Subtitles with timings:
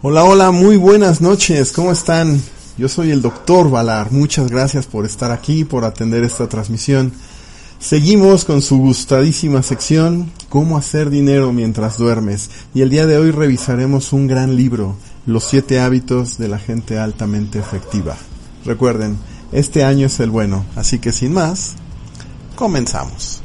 [0.00, 2.40] Hola, hola, muy buenas noches, ¿cómo están?
[2.76, 7.10] Yo soy el doctor Valar, muchas gracias por estar aquí, por atender esta transmisión.
[7.80, 12.48] Seguimos con su gustadísima sección, Cómo hacer dinero mientras duermes.
[12.74, 14.94] Y el día de hoy revisaremos un gran libro,
[15.26, 18.16] Los siete hábitos de la gente altamente efectiva.
[18.64, 19.18] Recuerden,
[19.50, 21.74] este año es el bueno, así que sin más,
[22.54, 23.40] comenzamos.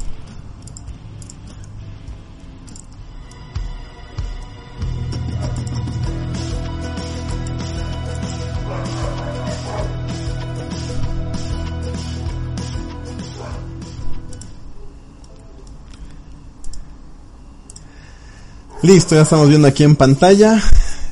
[18.84, 20.62] Listo, ya estamos viendo aquí en pantalla.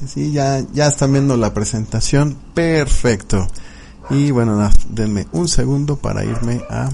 [0.07, 2.37] Sí, ya, ya están viendo la presentación.
[2.53, 3.49] Perfecto.
[4.11, 6.91] Y bueno, denme un segundo para irme a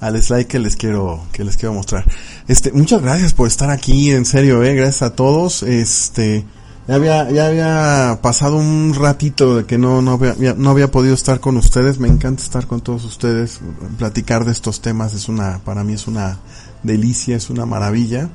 [0.00, 2.04] al slide que les quiero que les quiero mostrar.
[2.48, 5.62] Este, muchas gracias por estar aquí, en serio, eh, gracias a todos.
[5.62, 6.44] Este,
[6.86, 11.14] ya había ya había pasado un ratito de que no no había, no había podido
[11.14, 11.98] estar con ustedes.
[11.98, 13.60] Me encanta estar con todos ustedes,
[13.96, 16.40] platicar de estos temas es una para mí es una
[16.82, 18.28] delicia, es una maravilla.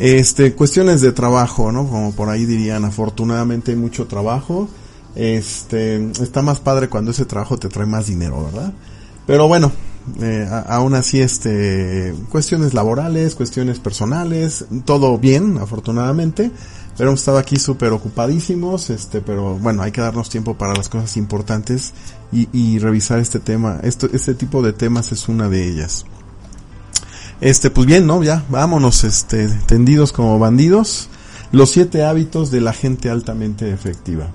[0.00, 1.86] Este, cuestiones de trabajo, ¿no?
[1.86, 4.66] Como por ahí dirían, afortunadamente hay mucho trabajo.
[5.14, 8.72] Este, está más padre cuando ese trabajo te trae más dinero, ¿verdad?
[9.26, 9.70] Pero bueno,
[10.22, 16.50] eh, aún así, este, cuestiones laborales, cuestiones personales, todo bien, afortunadamente.
[16.96, 20.88] Pero hemos estado aquí súper ocupadísimos, este, pero bueno, hay que darnos tiempo para las
[20.88, 21.92] cosas importantes
[22.32, 23.80] y, y revisar este tema.
[23.82, 26.06] Esto, este tipo de temas es una de ellas.
[27.40, 28.22] Este, pues bien, ¿no?
[28.22, 31.08] Ya, vámonos, este, tendidos como bandidos.
[31.52, 34.28] Los siete hábitos de la gente altamente efectiva.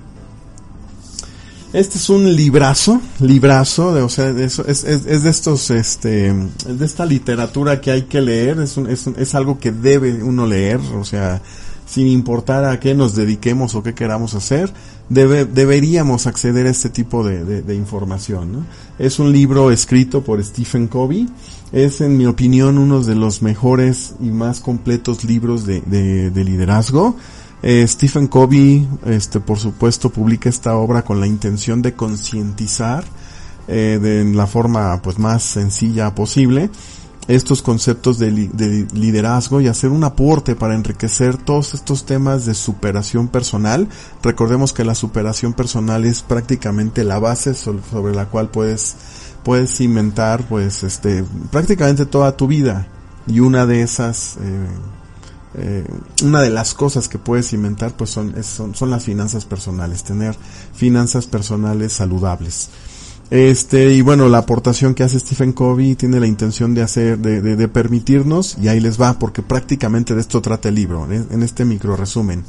[1.72, 6.86] Este es un librazo, librazo, de, o sea, es, es, de estos, este, es de
[6.86, 10.78] esta literatura que hay que leer, es, un, es, es algo que debe uno leer,
[10.78, 11.42] o sea,
[11.86, 14.72] sin importar a qué nos dediquemos o qué queramos hacer,
[15.08, 18.66] debe, deberíamos acceder a este tipo de, información.
[18.98, 21.28] Es un libro escrito por Stephen Covey,
[21.72, 26.44] es en mi opinión uno de los mejores y más completos libros de, de, de
[26.44, 27.16] liderazgo.
[27.62, 33.04] Eh, Stephen Covey, este, por supuesto, publica esta obra con la intención de concientizar
[33.68, 36.70] eh, de la forma pues más sencilla posible
[37.28, 42.54] estos conceptos de, de, liderazgo y hacer un aporte para enriquecer todos estos temas de
[42.54, 43.88] superación personal.
[44.22, 48.94] Recordemos que la superación personal es prácticamente la base sobre la cual puedes
[49.46, 52.88] puedes cimentar pues este prácticamente toda tu vida.
[53.28, 54.66] Y una de esas eh,
[55.54, 55.84] eh,
[56.24, 60.36] una de las cosas que puedes cimentar pues son, son, son las finanzas personales tener
[60.74, 62.70] finanzas personales saludables.
[63.30, 67.40] Este y bueno la aportación que hace Stephen Covey tiene la intención de hacer de,
[67.40, 71.64] de, permitirnos y ahí les va porque prácticamente de esto trata el libro en, este
[71.64, 72.42] micro resumen.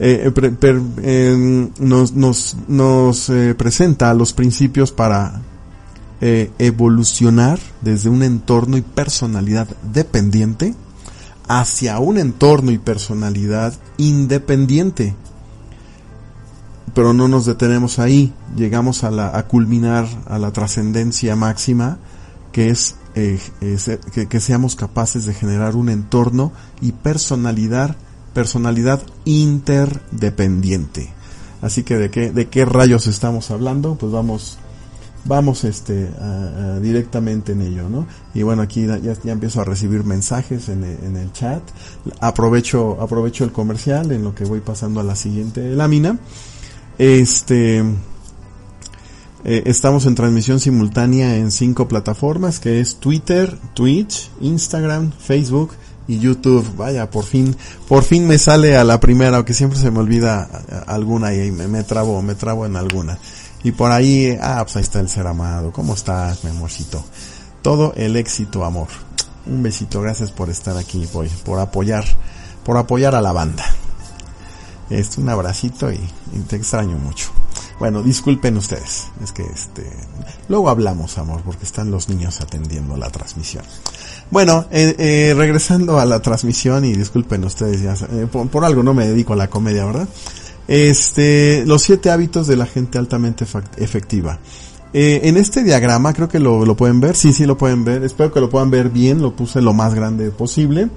[0.00, 5.40] Eh, nos, nos, nos presenta los principios para
[6.20, 10.74] eh, evolucionar desde un entorno y personalidad dependiente
[11.48, 15.14] hacia un entorno y personalidad independiente.
[16.94, 21.98] Pero no nos detenemos ahí, llegamos a, la, a culminar a la trascendencia máxima,
[22.50, 27.96] que es, eh, es que, que, seamos capaces de generar un entorno y personalidad,
[28.32, 31.12] personalidad interdependiente.
[31.60, 34.58] Así que de qué, de qué rayos estamos hablando, pues vamos
[35.26, 36.08] vamos este
[36.80, 38.06] directamente en ello, ¿no?
[38.34, 41.62] Y bueno, aquí ya, ya empiezo a recibir mensajes en el, en el, chat.
[42.20, 46.18] Aprovecho aprovecho el comercial en lo que voy pasando a la siguiente lámina.
[46.98, 47.82] Este
[49.48, 55.70] eh, estamos en transmisión simultánea en cinco plataformas que es Twitter, Twitch, Instagram, Facebook
[56.08, 56.66] y YouTube.
[56.76, 57.54] Vaya, por fin,
[57.86, 60.48] por fin me sale a la primera, aunque siempre se me olvida
[60.88, 63.18] alguna y me, me trabo, me trabo en alguna.
[63.66, 65.72] Y por ahí, ah, pues ahí está el ser amado.
[65.72, 67.04] ¿Cómo estás, mi amorcito?
[67.62, 68.86] Todo el éxito, amor.
[69.44, 72.04] Un besito, gracias por estar aquí, por, por apoyar,
[72.64, 73.64] por apoyar a la banda.
[74.88, 75.98] Este, un abracito y,
[76.48, 77.30] te extraño mucho.
[77.80, 79.84] Bueno, disculpen ustedes, es que este,
[80.48, 83.64] luego hablamos, amor, porque están los niños atendiendo la transmisión.
[84.30, 88.94] Bueno, eh, eh, regresando a la transmisión y disculpen ustedes, ya, eh, por, algo no
[88.94, 90.08] me dedico a la comedia, ¿verdad?
[90.68, 93.46] Este, los siete hábitos de la gente altamente
[93.76, 94.38] efectiva.
[94.92, 98.32] en este diagrama creo que lo, lo, pueden ver, sí, sí lo pueden ver, espero
[98.32, 100.88] que lo puedan ver bien, lo puse lo más grande posible.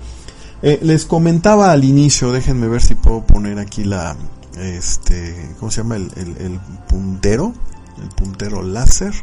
[0.61, 4.15] les comentaba al inicio, déjenme ver si puedo poner aquí la,
[4.59, 5.95] este, ¿cómo se llama?
[5.95, 7.53] El, el, puntero,
[8.01, 9.13] el puntero láser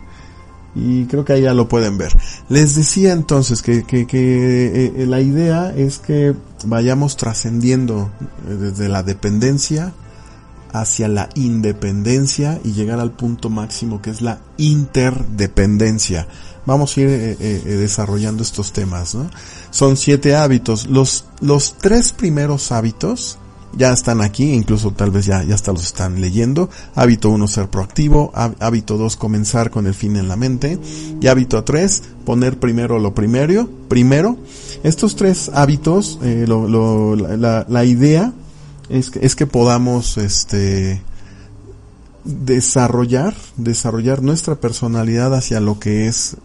[0.75, 2.17] y creo que ahí ya lo pueden ver.
[2.49, 6.35] Les decía entonces que, que, que eh, la idea es que
[6.65, 8.11] vayamos trascendiendo
[8.49, 9.93] eh, desde la dependencia
[10.73, 16.27] hacia la independencia y llegar al punto máximo que es la interdependencia.
[16.67, 19.15] Vamos a ir eh, desarrollando estos temas.
[19.15, 19.31] ¿no?
[19.71, 20.87] Son siete hábitos.
[20.87, 23.39] Los, los tres primeros hábitos
[23.77, 26.71] ya están aquí, incluso tal vez ya, ya hasta los están leyendo.
[26.95, 28.33] Hábito 1, ser proactivo.
[28.35, 30.79] Hábito 2, comenzar con el fin en la mente.
[31.21, 33.69] Y hábito 3, poner primero lo primero.
[33.89, 34.37] Primero,
[34.83, 38.33] estos tres hábitos, eh, la, idea
[38.89, 41.03] es que, es que podamos, este,
[42.27, 46.37] desarrollar, desarrollar nuestra personalidad hacia lo que es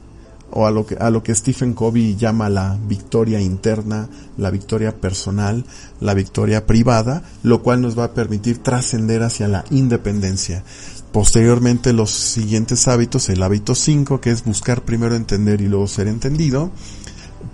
[0.54, 4.96] o a lo que a lo que Stephen Covey llama la victoria interna, la victoria
[5.00, 5.66] personal,
[6.00, 10.64] la victoria privada, lo cual nos va a permitir trascender hacia la independencia.
[11.12, 16.08] Posteriormente los siguientes hábitos, el hábito 5 que es buscar primero entender y luego ser
[16.08, 16.72] entendido.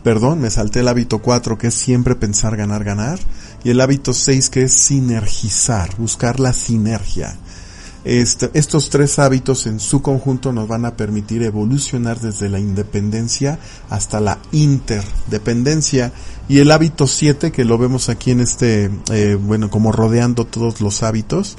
[0.04, 3.20] Perdón, me salté el hábito 4 que es siempre pensar ganar ganar
[3.64, 7.38] y el hábito 6 que es sinergizar, buscar la sinergia
[8.08, 13.60] este, estos tres hábitos en su conjunto nos van a permitir evolucionar desde la independencia
[13.90, 16.14] hasta la interdependencia.
[16.48, 20.80] Y el hábito 7, que lo vemos aquí en este, eh, bueno, como rodeando todos
[20.80, 21.58] los hábitos,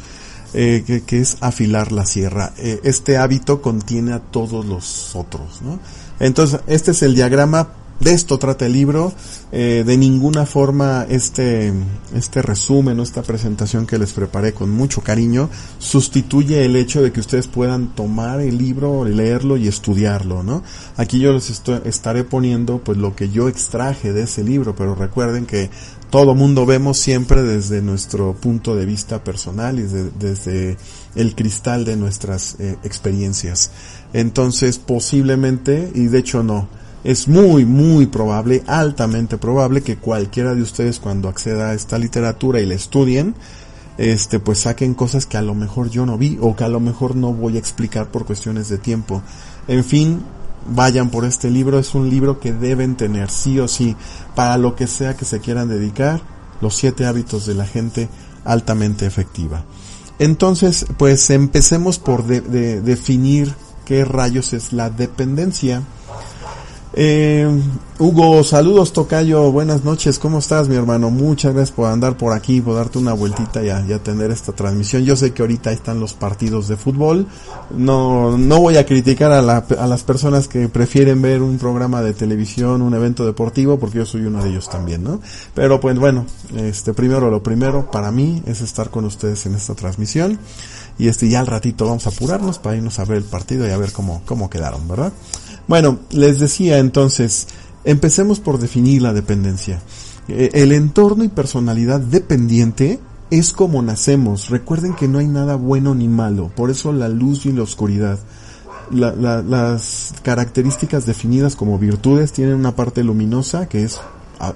[0.54, 2.54] eh, que, es afilar la sierra.
[2.56, 5.78] Eh, este hábito contiene a todos los otros, ¿no?
[6.18, 7.68] Entonces, este es el diagrama
[8.00, 9.12] de esto trata el libro.
[9.50, 11.72] Eh, de ninguna forma este,
[12.14, 15.48] este resumen o esta presentación que les preparé con mucho cariño
[15.78, 20.62] sustituye el hecho de que ustedes puedan tomar el libro, leerlo y estudiarlo, ¿no?
[20.96, 21.50] Aquí yo les
[21.84, 25.70] estaré poniendo pues lo que yo extraje de ese libro, pero recuerden que
[26.10, 30.76] todo mundo vemos siempre desde nuestro punto de vista personal y desde
[31.14, 33.70] el cristal de nuestras eh, experiencias.
[34.12, 36.68] Entonces posiblemente, y de hecho no,
[37.08, 42.60] es muy, muy probable, altamente probable que cualquiera de ustedes cuando acceda a esta literatura
[42.60, 43.34] y la estudien,
[43.96, 46.80] este, pues saquen cosas que a lo mejor yo no vi o que a lo
[46.80, 49.22] mejor no voy a explicar por cuestiones de tiempo.
[49.68, 50.20] En fin,
[50.68, 53.96] vayan por este libro, es un libro que deben tener sí o sí
[54.34, 56.20] para lo que sea que se quieran dedicar,
[56.60, 58.10] los siete hábitos de la gente
[58.44, 59.64] altamente efectiva.
[60.18, 63.54] Entonces, pues empecemos por definir
[63.86, 65.84] qué rayos es la dependencia.
[67.00, 67.48] Eh,
[68.00, 71.10] Hugo, saludos Tocayo, buenas noches, ¿cómo estás mi hermano?
[71.10, 75.04] Muchas gracias por andar por aquí, por darte una vueltita y, atender esta transmisión.
[75.04, 77.28] Yo sé que ahorita están los partidos de fútbol,
[77.70, 82.02] no, no voy a criticar a, la, a las personas que prefieren ver un programa
[82.02, 85.20] de televisión, un evento deportivo, porque yo soy uno de ellos también, ¿no?
[85.54, 89.76] Pero pues bueno, este primero lo primero para mí es estar con ustedes en esta
[89.76, 90.40] transmisión
[90.98, 93.70] y este ya al ratito vamos a apurarnos para irnos a ver el partido y
[93.70, 95.12] a ver cómo, cómo quedaron, ¿verdad?
[95.68, 97.46] Bueno, les decía entonces,
[97.84, 99.82] empecemos por definir la dependencia.
[100.26, 102.98] Eh, el entorno y personalidad dependiente
[103.30, 104.48] es como nacemos.
[104.48, 108.18] Recuerden que no hay nada bueno ni malo, por eso la luz y la oscuridad.
[108.90, 114.00] las características definidas como virtudes tienen una parte luminosa que es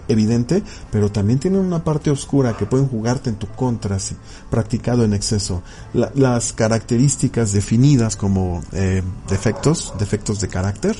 [0.08, 4.16] evidente, pero también tienen una parte oscura que pueden jugarte en tu contra si
[4.50, 5.62] practicado en exceso.
[5.92, 10.96] las características definidas como eh, defectos, defectos de carácter,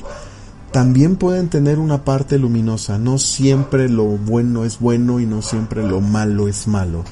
[0.73, 2.97] también pueden tener una parte luminosa.
[2.97, 7.03] No siempre lo bueno es bueno y no siempre lo malo es malo.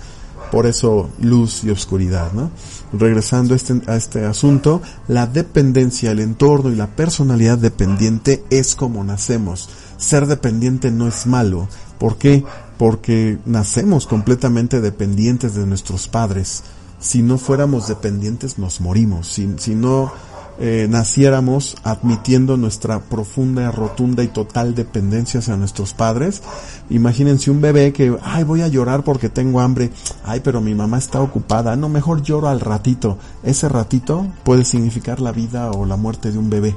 [0.51, 2.49] Por eso luz y oscuridad, ¿no?
[2.91, 8.75] Regresando a este, a este asunto, la dependencia, el entorno y la personalidad dependiente es
[8.75, 9.69] como nacemos.
[10.01, 11.67] Ser dependiente no es malo.
[11.99, 12.43] ¿Por qué?
[12.79, 16.63] Porque nacemos completamente dependientes de nuestros padres.
[16.99, 19.27] Si no fuéramos dependientes nos morimos.
[19.27, 20.11] Si, no
[20.59, 26.41] eh, naciéramos admitiendo nuestra profunda, rotunda y total dependencia hacia nuestros padres.
[26.89, 29.91] Imagínense un bebé que, ay, voy a llorar porque tengo hambre.
[30.25, 31.75] Ay, pero mi mamá está ocupada.
[31.75, 33.19] No, mejor lloro al ratito.
[33.43, 36.75] Ese ratito puede significar la vida o la muerte de un bebé.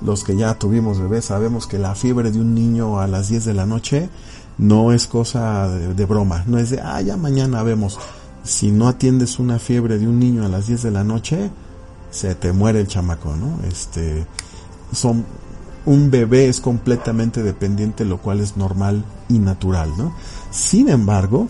[0.00, 3.44] Los que ya tuvimos bebés sabemos que la fiebre de un niño a las 10
[3.46, 4.08] de la noche
[4.58, 6.44] no es cosa de, de broma.
[6.46, 7.98] No es de, ah, ya mañana vemos.
[8.44, 11.50] Si no atiendes una fiebre de un niño a las 10 de la noche,
[12.10, 13.58] se te muere el chamaco, ¿no?
[13.66, 14.26] Este,
[14.92, 15.24] son
[15.84, 20.14] un bebé es completamente dependiente, lo cual es normal y natural, ¿no?
[20.50, 21.48] Sin embargo,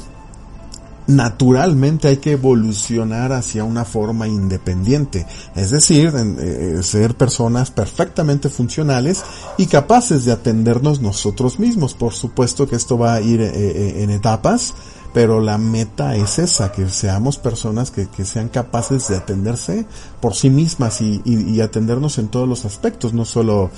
[1.09, 9.25] naturalmente hay que evolucionar hacia una forma independiente, es decir, eh, ser personas perfectamente funcionales
[9.57, 11.95] y capaces de atendernos nosotros mismos.
[11.95, 14.75] Por supuesto que esto va a ir eh, eh, en etapas,
[15.15, 19.87] pero la meta es esa, que seamos personas que, sean capaces de atenderse
[20.21, 23.71] por sí mismas y, y atendernos en todos los aspectos, no solo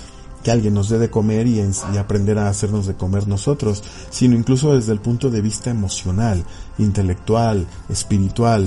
[0.43, 1.61] que alguien nos dé de comer y,
[1.99, 6.45] aprender a hacernos de comer nosotros, sino incluso desde el punto de vista emocional,
[6.79, 8.67] intelectual, espiritual.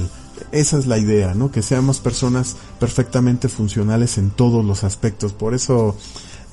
[0.51, 1.51] Esa es la idea, ¿no?
[1.51, 5.34] Que seamos personas perfectamente funcionales en todos los aspectos.
[5.34, 5.96] Por eso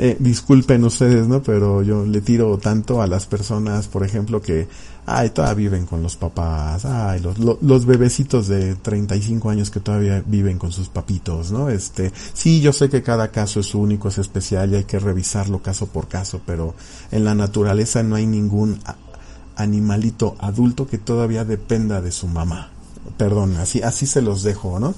[0.02, 1.42] eh, disculpen ustedes, ¿no?
[1.42, 4.66] Pero yo le tiro tanto a las personas, por ejemplo, que,
[5.04, 10.24] ay, todavía viven con los papás, ay, los, los, bebecitos de 35 años que todavía
[10.24, 11.68] viven con sus papitos, ¿no?
[11.68, 15.60] Este, sí, yo sé que cada caso es único, es especial y hay que revisarlo
[15.60, 16.74] caso por caso, pero
[17.10, 18.78] en la naturaleza no hay ningún
[19.56, 22.70] animalito adulto que todavía dependa de su mamá.
[23.18, 24.94] Perdón, así, así se los dejo, ¿no?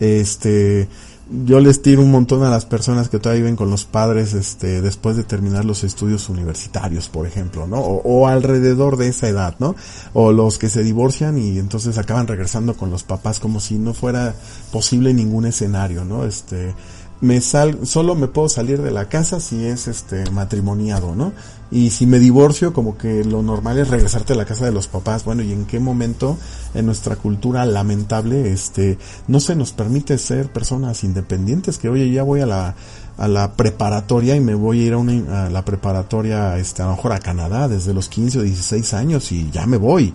[0.00, 0.88] Este,
[1.30, 4.80] yo les tiro un montón a las personas que todavía viven con los padres este
[4.80, 7.78] después de terminar los estudios universitarios, por ejemplo, ¿no?
[7.80, 9.76] O, alrededor de esa edad, ¿no?
[10.14, 13.92] O los que se divorcian y entonces acaban regresando con los papás como si no
[13.92, 14.34] fuera
[14.72, 16.24] posible ningún escenario, ¿no?
[16.24, 16.74] Este
[17.20, 21.32] me sal, solo me puedo salir de la casa si es este matrimoniado, ¿no?
[21.70, 24.88] Y si me divorcio, como que lo normal es regresarte a la casa de los
[24.88, 25.24] papás.
[25.24, 26.38] Bueno, ¿y en qué momento
[26.74, 31.76] en nuestra cultura lamentable, este, no se nos permite ser personas independientes?
[31.76, 32.74] Que oye, ya voy a la,
[33.18, 36.86] a la preparatoria y me voy a ir a, una, a la preparatoria, este, a
[36.86, 40.14] lo mejor a Canadá desde los 15 o 16 años y ya me voy.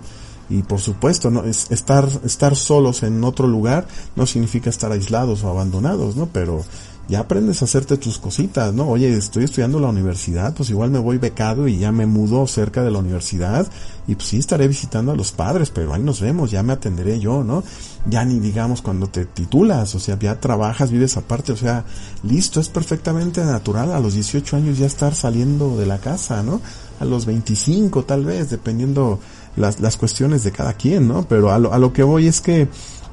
[0.49, 5.43] Y por supuesto, no es estar estar solos en otro lugar no significa estar aislados
[5.43, 6.27] o abandonados, ¿no?
[6.27, 6.63] Pero
[7.09, 8.87] ya aprendes a hacerte tus cositas, ¿no?
[8.87, 12.81] Oye, estoy estudiando la universidad, pues igual me voy becado y ya me mudo cerca
[12.81, 13.67] de la universidad
[14.07, 17.19] y pues sí estaré visitando a los padres, pero ahí nos vemos, ya me atenderé
[17.19, 17.63] yo, ¿no?
[18.05, 21.83] Ya ni digamos cuando te titulas, o sea, ya trabajas, vives aparte, o sea,
[22.23, 26.61] listo, es perfectamente natural a los 18 años ya estar saliendo de la casa, ¿no?
[27.01, 29.19] A los 25 tal vez, dependiendo
[29.57, 31.27] las, las cuestiones de cada quien, ¿no?
[31.27, 32.69] Pero a lo, a lo que voy es que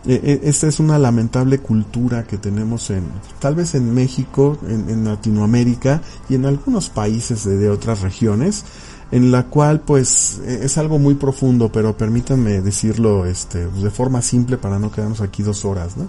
[0.06, 3.04] esta es una lamentable cultura que tenemos en,
[3.38, 8.64] tal vez en México, en, Latinoamérica y en algunos países de, otras regiones,
[9.10, 14.22] en la cual pues e, es algo muy profundo, pero permítanme decirlo este, de forma
[14.22, 16.08] simple para no quedarnos aquí dos horas, ¿no?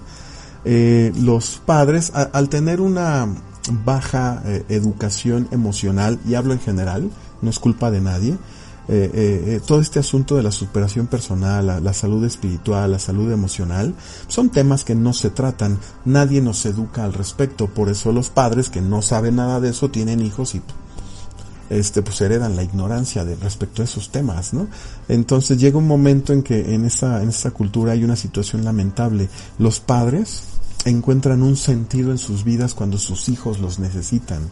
[0.64, 3.28] Eh, los padres, al tener una
[3.84, 7.10] baja educación emocional, y hablo en general,
[7.42, 8.38] no es culpa de nadie,
[8.94, 13.32] eh, eh, eh, todo este asunto de la superación personal, la, salud espiritual, la salud
[13.32, 13.94] emocional,
[14.28, 18.70] son temas que no se tratan, nadie nos educa al respecto, por eso los padres
[18.70, 20.62] que no saben nada de eso tienen hijos y
[21.70, 24.68] este pues heredan la ignorancia de respecto a esos temas, ¿no?
[25.08, 29.30] Entonces llega un momento en que en esta en esta cultura hay una situación lamentable.
[29.58, 30.44] Los padres
[30.84, 34.50] encuentran un sentido en sus vidas cuando sus hijos los necesitan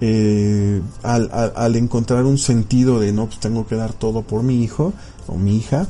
[0.00, 4.62] eh, al, al, encontrar un sentido de no, pues tengo que dar todo por mi
[4.62, 4.92] hijo
[5.26, 5.88] o mi hija,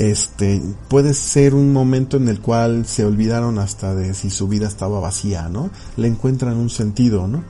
[0.00, 4.66] este, puede ser un momento en el cual se olvidaron hasta de si su vida
[4.66, 5.70] estaba vacía, ¿no?
[5.98, 7.44] Le encuentran un sentido, ¿no?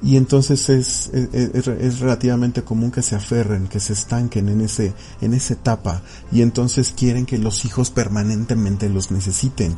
[0.00, 4.94] Y entonces es, es, es, relativamente común que se aferren, que se estanquen en ese,
[5.20, 9.74] en esa etapa, y entonces quieren que los hijos permanentemente los necesiten.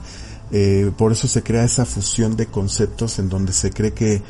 [0.52, 4.20] Eh, por eso se crea esa fusión de conceptos en donde se cree que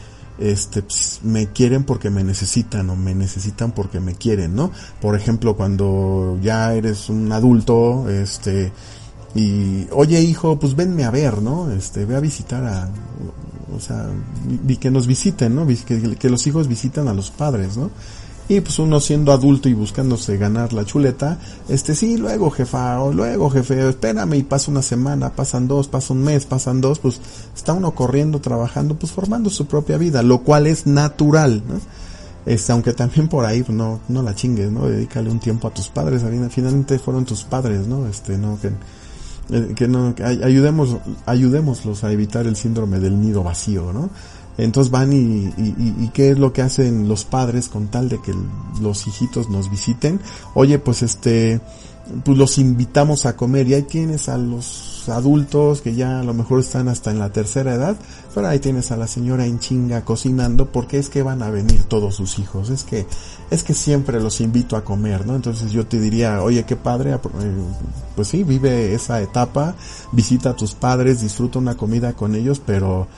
[0.40, 4.72] este, pues, me quieren porque me necesitan o me necesitan porque me quieren, ¿no?
[5.00, 8.72] Por ejemplo, cuando ya eres un adulto, este,
[9.34, 11.70] y, oye hijo, pues venme a ver, ¿no?
[11.70, 12.88] Este, ve a visitar a,
[13.76, 14.08] o sea,
[14.66, 15.66] y que nos visiten, ¿no?
[15.66, 17.90] Que, que los hijos visitan a los padres, ¿no?
[18.48, 23.12] Y pues uno siendo adulto y buscándose ganar la chuleta, este sí, luego jefa, o
[23.12, 27.20] luego jefe, espérame y pasa una semana, pasan dos, pasa un mes, pasan dos, pues
[27.54, 31.80] está uno corriendo, trabajando, pues formando su propia vida, lo cual es natural, ¿no?
[32.46, 34.88] Este, aunque también por ahí pues, no, no la chingues, ¿no?
[34.88, 38.06] Dedícale un tiempo a tus padres, finalmente fueron tus padres, ¿no?
[38.06, 38.68] Este, no, que,
[39.50, 44.10] eh, que no, que ayudemos, ayudémoslos a evitar el síndrome del nido vacío, ¿no?
[44.64, 48.34] Entonces van y, y, qué es lo que hacen los padres con tal de que
[48.80, 50.20] los hijitos nos visiten.
[50.54, 51.60] Oye, pues este,
[52.24, 56.34] pues los invitamos a comer y ahí tienes a los adultos que ya a lo
[56.34, 57.96] mejor están hasta en la tercera edad,
[58.34, 61.84] pero ahí tienes a la señora en chinga cocinando porque es que van a venir
[61.84, 63.06] todos sus hijos, es que,
[63.50, 65.36] es que siempre los invito a comer, ¿no?
[65.36, 67.18] Entonces yo te diría, oye, qué padre, eh,
[68.14, 69.74] pues sí, vive esa etapa,
[70.12, 73.08] visita a tus padres, disfruta una comida con ellos, pero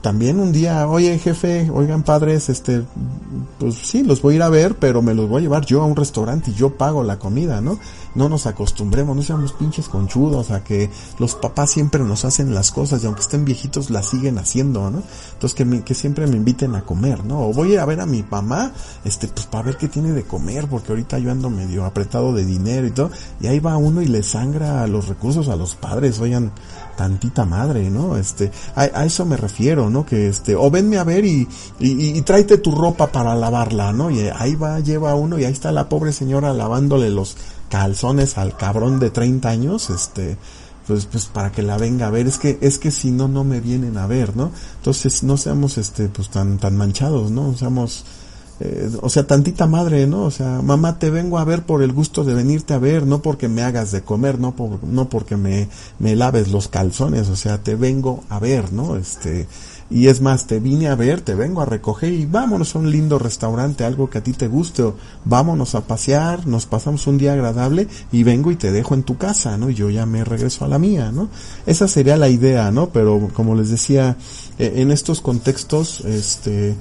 [0.00, 2.82] también un día, oye jefe, oigan padres, este,
[3.58, 5.82] pues sí, los voy a ir a ver, pero me los voy a llevar yo
[5.82, 7.78] a un restaurante y yo pago la comida, ¿no?
[8.16, 12.72] No nos acostumbremos, no seamos pinches conchudos a que los papás siempre nos hacen las
[12.72, 15.02] cosas y aunque estén viejitos las siguen haciendo, ¿no?
[15.34, 17.48] Entonces que, que siempre me inviten a comer, ¿no?
[17.48, 18.72] O voy a a ver a mi mamá,
[19.04, 22.44] este, pues para ver qué tiene de comer, porque ahorita yo ando medio apretado de
[22.44, 25.74] dinero y todo, y ahí va uno y le sangra a los recursos a los
[25.76, 26.52] padres, oigan,
[26.96, 28.16] tantita madre, ¿no?
[28.16, 30.04] Este, a, eso me refiero, ¿no?
[30.04, 31.46] Que este, o venme a ver y,
[31.78, 34.10] y, y, tráete tu ropa para lavarla, ¿no?
[34.10, 37.36] Y ahí va, lleva uno y ahí está la pobre señora lavándole los
[37.68, 40.36] calzones al cabrón de 30 años, este,
[40.86, 43.44] pues, pues para que la venga a ver, es que, es que si no, no
[43.44, 44.52] me vienen a ver, ¿no?
[44.76, 47.56] Entonces no seamos, este, pues tan, tan manchados, ¿no?
[47.56, 48.04] Seamos,
[48.60, 50.24] eh, o sea, tantita madre, ¿no?
[50.24, 53.20] O sea, mamá, te vengo a ver por el gusto de venirte a ver, no
[53.20, 55.68] porque me hagas de comer, no, por, no porque me,
[55.98, 58.96] me laves los calzones, o sea, te vengo a ver, ¿no?
[58.96, 59.48] Este,
[59.88, 62.90] y es más, te vine a ver, te vengo a recoger y vámonos a un
[62.90, 67.18] lindo restaurante, algo que a ti te guste, o vámonos a pasear, nos pasamos un
[67.18, 69.70] día agradable y vengo y te dejo en tu casa, ¿no?
[69.70, 71.28] Y yo ya me regreso a la mía, ¿no?
[71.66, 72.88] Esa sería la idea, ¿no?
[72.88, 74.16] Pero como les decía,
[74.58, 76.76] eh, en estos contextos, este,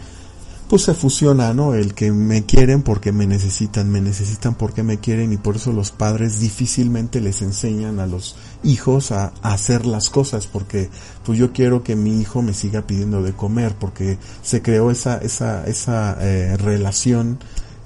[0.69, 1.75] pues se fusiona, ¿no?
[1.75, 5.71] El que me quieren porque me necesitan, me necesitan porque me quieren y por eso
[5.71, 10.89] los padres difícilmente les enseñan a los hijos a, hacer las cosas porque
[11.23, 15.17] pues yo quiero que mi hijo me siga pidiendo de comer porque se creó esa,
[15.17, 17.39] esa, esa eh, relación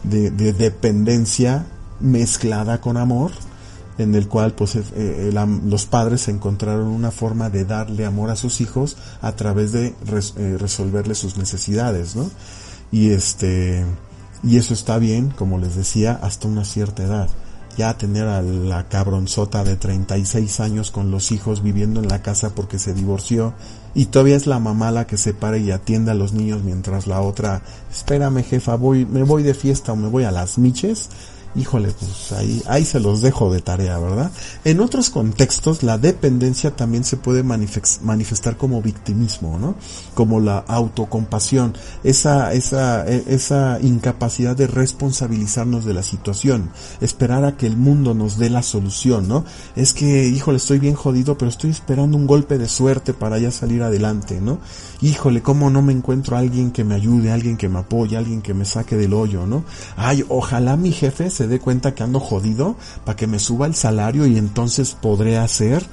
[0.03, 1.67] de, de, dependencia
[1.99, 3.31] mezclada con amor
[3.97, 5.31] en el cual pues eh, eh,
[5.65, 9.93] los padres encontraron una forma de darle amor a sus hijos a través de
[10.57, 12.29] resolverle sus necesidades, ¿no?
[12.91, 13.85] y este
[14.41, 17.29] y eso está bien, como les decía, hasta una cierta edad.
[17.79, 22.53] Ya tener a la cabronzota de 36 años con los hijos viviendo en la casa
[22.53, 23.53] porque se divorció
[23.95, 27.07] y todavía es la mamá la que se para y atiende a los niños mientras
[27.07, 31.09] la otra, espérame jefa, voy, me voy de fiesta o me voy a las miches
[31.55, 34.31] híjole, pues ahí, ahí se los dejo de tarea, ¿verdad?
[34.63, 39.75] En otros contextos, la dependencia también se puede manifestar como victimismo, ¿no?
[40.13, 46.69] Como la autocompasión, esa, esa, e, esa incapacidad de responsabilizarnos de la situación,
[47.01, 49.43] esperar a que el mundo nos dé la solución, ¿no?
[49.75, 53.51] Es que, híjole, estoy bien jodido, pero estoy esperando un golpe de suerte para ya
[53.51, 54.59] salir adelante, ¿no?
[55.01, 58.41] Híjole, ¿cómo no me encuentro a alguien que me ayude, alguien que me apoye, alguien
[58.41, 59.63] que me saque del hoyo, ¿no?
[59.95, 62.75] Ay, ojalá mi jefe se dé cuenta que ando jodido
[63.05, 65.85] para que me suba el salario y entonces podré hacer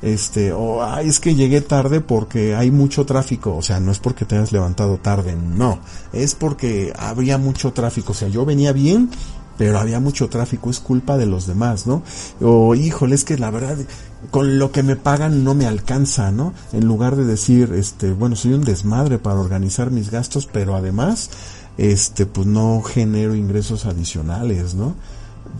[0.00, 3.98] este, o ay, es que llegué tarde porque hay mucho tráfico, o sea, no es
[3.98, 5.78] porque te hayas levantado tarde, no,
[6.14, 9.10] es porque habría mucho tráfico, o sea, yo venía bien,
[9.58, 12.02] pero había mucho tráfico, es culpa de los demás, ¿no?
[12.40, 13.76] O híjole, es que la verdad,
[14.30, 16.54] con lo que me pagan no me alcanza, ¿no?
[16.72, 21.30] En lugar de decir, este, bueno, soy un desmadre para organizar mis gastos, pero además,
[21.78, 24.94] este, pues no genero ingresos adicionales, ¿no?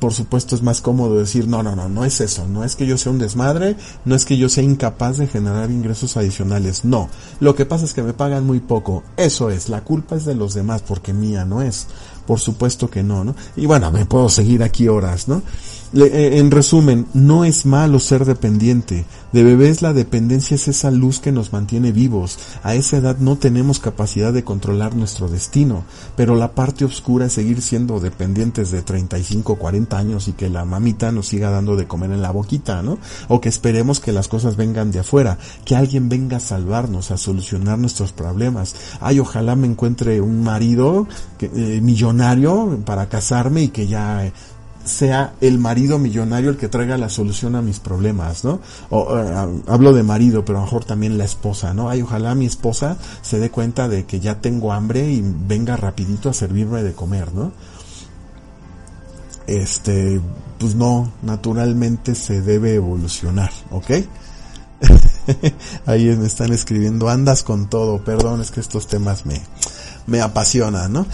[0.00, 2.87] Por supuesto es más cómodo decir, no, no, no, no es eso, no es que
[2.87, 7.09] yo sea un desmadre, no es que yo sea incapaz de generar ingresos adicionales, no.
[7.38, 10.35] Lo que pasa es que me pagan muy poco, eso es, la culpa es de
[10.35, 11.87] los demás porque mía no es.
[12.27, 13.37] Por supuesto que no, ¿no?
[13.55, 15.42] Y bueno, me puedo seguir aquí horas, ¿no?
[15.95, 19.05] Eh, en resumen, no es malo ser dependiente.
[19.33, 22.39] De bebés la dependencia es esa luz que nos mantiene vivos.
[22.65, 25.85] A esa edad no tenemos capacidad de controlar nuestro destino,
[26.17, 30.65] pero la parte oscura es seguir siendo dependientes de 35, 40 años y que la
[30.65, 32.99] mamita nos siga dando de comer en la boquita, ¿no?
[33.29, 37.17] O que esperemos que las cosas vengan de afuera, que alguien venga a salvarnos, a
[37.17, 38.75] solucionar nuestros problemas.
[39.01, 41.07] Ay, ojalá me encuentre un marido
[41.41, 44.33] eh, millonario para casarme y que ya
[44.85, 48.61] sea el marido millonario el que traiga la solución a mis problemas, ¿no?
[48.90, 51.88] O, eh, hablo de marido, pero a lo mejor también la esposa, ¿no?
[51.88, 56.29] Ay, ojalá mi esposa se dé cuenta de que ya tengo hambre y venga rapidito
[56.29, 57.53] a servirme de comer, ¿no?
[59.47, 60.20] Este,
[60.59, 63.90] pues no, naturalmente se debe evolucionar, ¿ok?
[65.87, 69.40] Ahí me están escribiendo, andas con todo, perdón, es que estos temas me,
[70.07, 71.07] me apasionan, ¿no?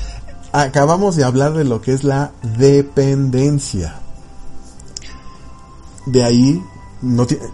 [0.53, 3.97] Acabamos de hablar de lo que es la dependencia.
[6.07, 6.63] De ahí,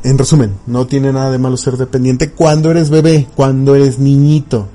[0.03, 4.69] en resumen, no tiene nada de malo ser dependiente cuando eres bebé, cuando eres niñito.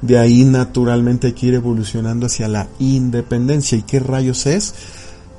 [0.00, 3.78] De ahí naturalmente hay que ir evolucionando hacia la independencia.
[3.78, 4.74] ¿Y qué rayos es?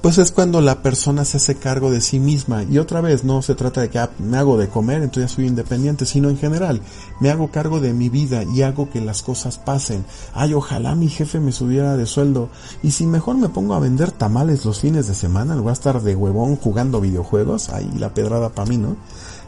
[0.05, 2.61] Pues es cuando la persona se hace cargo de sí misma.
[2.61, 5.47] Y otra vez, no se trata de que ah, me hago de comer, entonces soy
[5.47, 6.79] independiente, sino en general,
[7.19, 10.05] me hago cargo de mi vida y hago que las cosas pasen.
[10.35, 12.49] Ay, ojalá mi jefe me subiera de sueldo.
[12.83, 15.99] Y si mejor me pongo a vender tamales los fines de semana, voy a estar
[15.99, 18.97] de huevón jugando videojuegos, ahí la pedrada para mí, ¿no?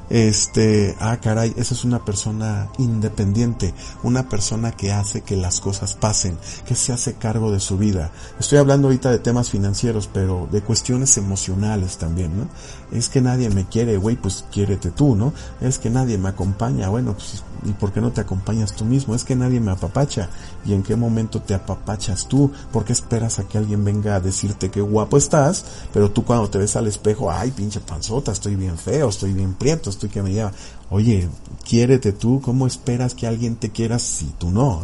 [0.10, 5.96] Este, ah, caray, esa es una persona independiente, una persona que hace que las cosas
[5.96, 8.12] pasen, que se hace cargo de su vida.
[8.40, 12.48] Estoy hablando ahorita de temas financieros, pero de cuestiones emocionales también, ¿no?
[12.92, 15.34] Es que nadie me quiere, güey, pues quiérete tú, ¿no?
[15.62, 19.14] Es que nadie me acompaña, bueno, pues, ¿y por qué no te acompañas tú mismo?
[19.14, 20.30] Es que nadie me apapacha.
[20.66, 22.52] ¿Y en qué momento te apapachas tú?
[22.72, 26.50] ¿Por qué esperas a que alguien venga a decirte qué guapo estás, pero tú cuando
[26.50, 30.22] te ves al espejo, ay, pinche panzota, estoy bien feo, estoy bien prieto, estoy que
[30.22, 30.52] me lleva.
[30.90, 31.28] Oye,
[31.68, 34.82] quiérete tú, ¿cómo esperas que alguien te quiera si tú no?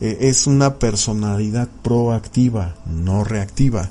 [0.00, 3.90] Eh, es una personalidad proactiva, no reactiva.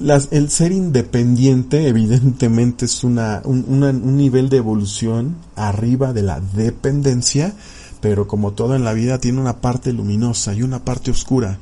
[0.00, 6.40] Las, el ser independiente evidentemente es una, un, un nivel de evolución arriba de la
[6.40, 7.54] dependencia,
[8.00, 11.58] pero como todo en la vida tiene una parte luminosa y una parte oscura.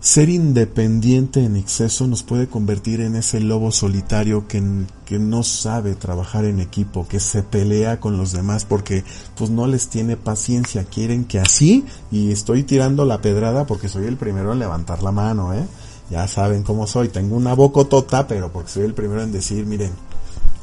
[0.00, 4.62] Ser independiente en exceso nos puede convertir en ese lobo solitario que,
[5.04, 9.02] que, no sabe trabajar en equipo, que se pelea con los demás porque
[9.36, 14.04] pues no les tiene paciencia, quieren que así y estoy tirando la pedrada porque soy
[14.04, 15.64] el primero en levantar la mano, ¿eh?
[16.10, 19.92] Ya saben cómo soy, tengo una bocotota, pero porque soy el primero en decir, miren,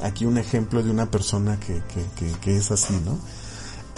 [0.02, 1.82] aquí un ejemplo de una persona que,
[2.16, 3.16] que, que, es así, ¿no?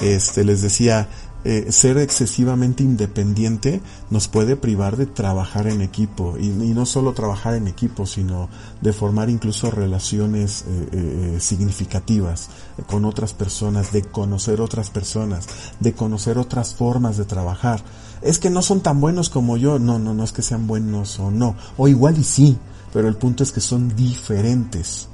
[0.00, 1.08] Este, les decía,
[1.44, 3.80] eh, ser excesivamente independiente
[4.10, 6.36] nos puede privar de trabajar en equipo.
[6.36, 8.48] Y, no solo trabajar en equipo sino
[8.80, 12.50] de formar incluso relaciones eh, eh, significativas
[12.88, 15.46] con otras personas de conocer otras personas
[15.80, 17.82] de conocer otras formas de trabajar
[18.22, 19.78] es que no son tan buenos como yo.
[19.78, 21.56] No no no es que sean buenos o no.
[21.76, 22.58] O igual y sí
[22.92, 25.08] pero el punto es que son diferentes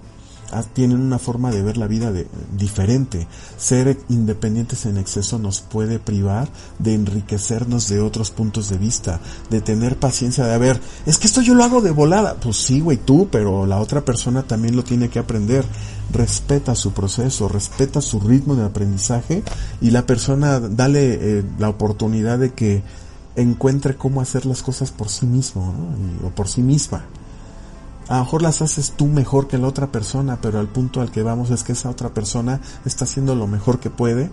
[0.73, 2.27] tienen una forma de ver la vida de,
[2.57, 3.27] diferente.
[3.57, 9.61] Ser independientes en exceso nos puede privar de enriquecernos de otros puntos de vista, de
[9.61, 12.35] tener paciencia de, a ver, es que esto yo lo hago de volada.
[12.35, 15.65] Pues sí, güey, tú, pero la otra persona también lo tiene que aprender.
[16.13, 19.43] Respeta su proceso, respeta su ritmo de aprendizaje
[19.81, 22.83] y la persona dale eh, la oportunidad de que
[23.37, 25.75] encuentre cómo hacer las cosas por sí mismo
[26.25, 27.05] o por sí misma.
[28.09, 31.11] A lo mejor las haces tú mejor que la otra persona, pero al punto al
[31.11, 34.31] que vamos es que esa otra persona está haciendo lo mejor que puede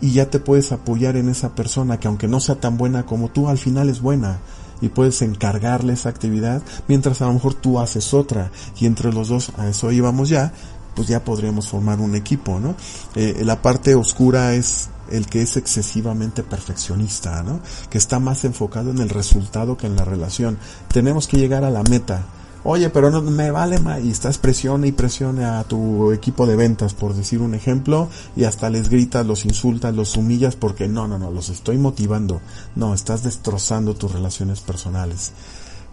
[0.00, 3.28] y ya te puedes apoyar en esa persona que aunque no sea tan buena como
[3.28, 4.38] tú, al final es buena
[4.80, 9.28] y puedes encargarle esa actividad mientras a lo mejor tú haces otra y entre los
[9.28, 10.52] dos a eso íbamos ya,
[10.94, 12.74] pues ya podríamos formar un equipo, ¿no?
[13.14, 17.60] Eh, la parte oscura es el que es excesivamente perfeccionista, ¿no?
[17.88, 20.58] Que está más enfocado en el resultado que en la relación.
[20.92, 22.26] Tenemos que llegar a la meta
[22.70, 24.04] Oye, pero no me vale más.
[24.04, 28.44] Y estás presione y presione a tu equipo de ventas, por decir un ejemplo, y
[28.44, 32.42] hasta les gritas, los insultas, los humillas, porque no, no, no, los estoy motivando.
[32.76, 35.32] No, estás destrozando tus relaciones personales.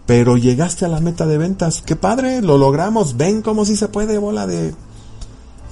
[0.04, 1.80] Pero llegaste a la meta de ventas.
[1.80, 2.42] ¡Qué padre!
[2.42, 3.16] Lo logramos.
[3.16, 4.74] Ven como si se puede, bola de.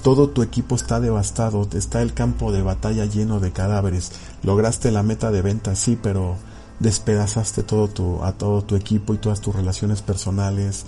[0.01, 1.67] Todo tu equipo está devastado.
[1.75, 4.11] Está el campo de batalla lleno de cadáveres.
[4.41, 6.37] Lograste la meta de ventas, sí, pero
[6.79, 10.85] despedazaste todo tu, a todo tu equipo y todas tus relaciones personales.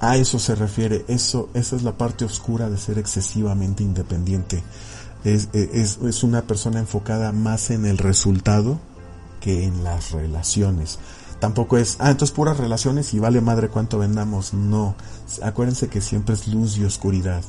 [0.00, 4.62] A eso se refiere, eso, esa es la parte oscura de ser excesivamente independiente.
[5.24, 8.78] Es, es, es una persona enfocada más en el resultado
[9.40, 10.98] que en las relaciones.
[11.38, 14.52] Tampoco es, ah, entonces puras relaciones y vale madre cuánto vendamos.
[14.52, 14.94] No,
[15.42, 17.42] acuérdense que siempre es luz y oscuridad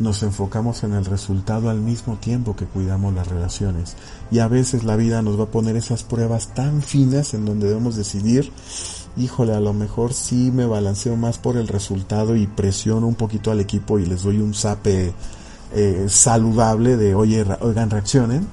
[0.00, 3.96] nos enfocamos en el resultado al mismo tiempo que cuidamos las relaciones.
[4.30, 7.68] Y a veces la vida nos va a poner esas pruebas tan finas en donde
[7.68, 8.50] debemos decidir,
[9.18, 13.50] híjole, a lo mejor sí me balanceo más por el resultado y presiono un poquito
[13.50, 15.12] al equipo y les doy un zape
[15.74, 18.48] eh, saludable de, oye, oigan, reaccionen.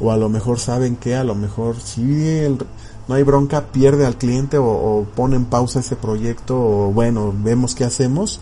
[0.00, 2.02] O a lo mejor saben que a lo mejor si
[3.06, 7.32] no hay bronca, pierde al cliente o, o pone en pausa ese proyecto o bueno,
[7.36, 8.40] vemos qué hacemos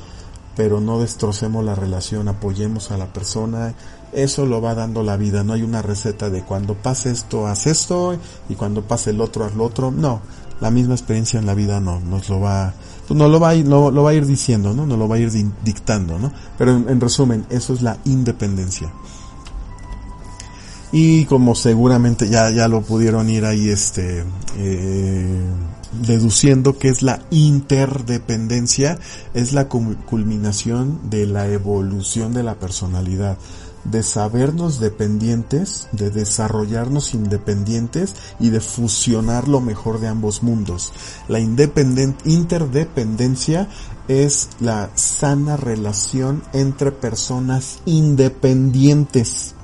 [0.59, 3.75] pero no destrocemos la relación, apoyemos a la persona,
[4.12, 7.68] eso lo va dando la vida, no hay una receta de cuando pase esto, haz
[7.68, 8.18] esto,
[8.49, 10.21] y cuando pase el otro, haz lo otro, no,
[10.61, 12.75] la misma experiencia en la vida no, nos lo va,
[13.09, 14.85] no lo va ir, lo, va a ir diciendo, ¿no?
[14.85, 15.31] Nos lo va a ir
[15.62, 16.33] dictando, ¿no?
[16.59, 18.92] Pero en, resumen, eso es la independencia.
[20.90, 24.25] Y como seguramente ya, ya lo pudieron ir ahí, este,
[24.57, 25.44] eh,
[25.92, 28.98] deduciendo que es la interdependencia,
[29.35, 33.38] es la culminación de la evolución de la personalidad,
[33.85, 40.92] de sabernos dependientes, de desarrollarnos independientes y de fusionar lo mejor de ambos mundos.
[41.29, 43.68] La interdependencia
[44.09, 49.55] es la sana relación entre personas independientes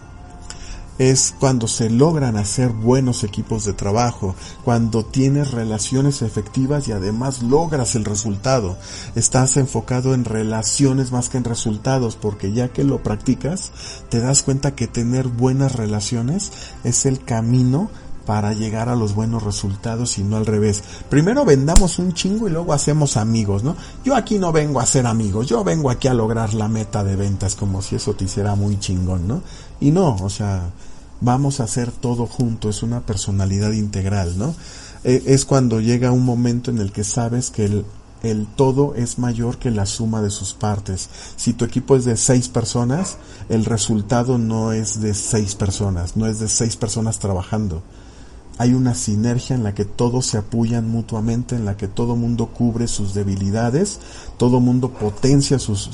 [0.99, 7.43] es cuando se logran hacer buenos equipos de trabajo, cuando tienes relaciones efectivas y además
[7.43, 8.77] logras el resultado.
[9.15, 13.73] Estás enfocado en relaciones más que en resultados, porque ya que lo practicas,
[14.09, 16.53] te das cuenta que tener buenas relaciones
[16.85, 17.91] es el camino
[18.27, 20.83] para llegar a los buenos resultados y no al revés.
[21.09, 23.77] Primero vendamos un chingo y luego hacemos amigos, ¿no?
[24.05, 27.17] Yo aquí no vengo a ser amigos, yo vengo aquí a lograr la meta de
[27.17, 29.43] ventas como si eso te hiciera muy chingón, ¿no?
[29.81, 30.71] Y no, o sea,
[31.21, 34.55] vamos a hacer todo junto, es una personalidad integral, ¿no?
[35.05, 37.85] E, es cuando llega un momento en el que sabes que el,
[38.23, 41.09] el todo es mayor que la suma de sus partes.
[41.37, 43.17] Si tu equipo es de seis personas,
[43.49, 47.83] el resultado no es de seis personas, no es de seis personas trabajando
[48.57, 52.47] hay una sinergia en la que todos se apoyan mutuamente, en la que todo mundo
[52.47, 53.99] cubre sus debilidades,
[54.37, 55.89] todo mundo potencia sus,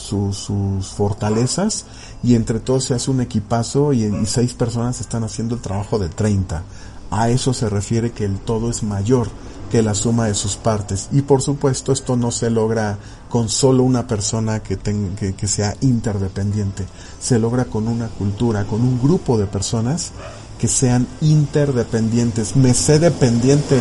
[0.94, 1.86] fortalezas
[2.22, 5.98] y entre todos se hace un equipazo y, y, seis personas están haciendo el trabajo
[5.98, 6.62] de 30.
[7.10, 9.28] A eso se refiere que el todo es mayor
[9.70, 11.08] que la suma de sus partes.
[11.12, 15.48] Y por supuesto esto no se logra con solo una persona que, tenga, que, que
[15.48, 16.84] sea interdependiente.
[17.20, 20.12] Se logra con una cultura, con un grupo de personas
[20.60, 22.54] que sean interdependientes.
[22.54, 23.80] Me sé dependiente.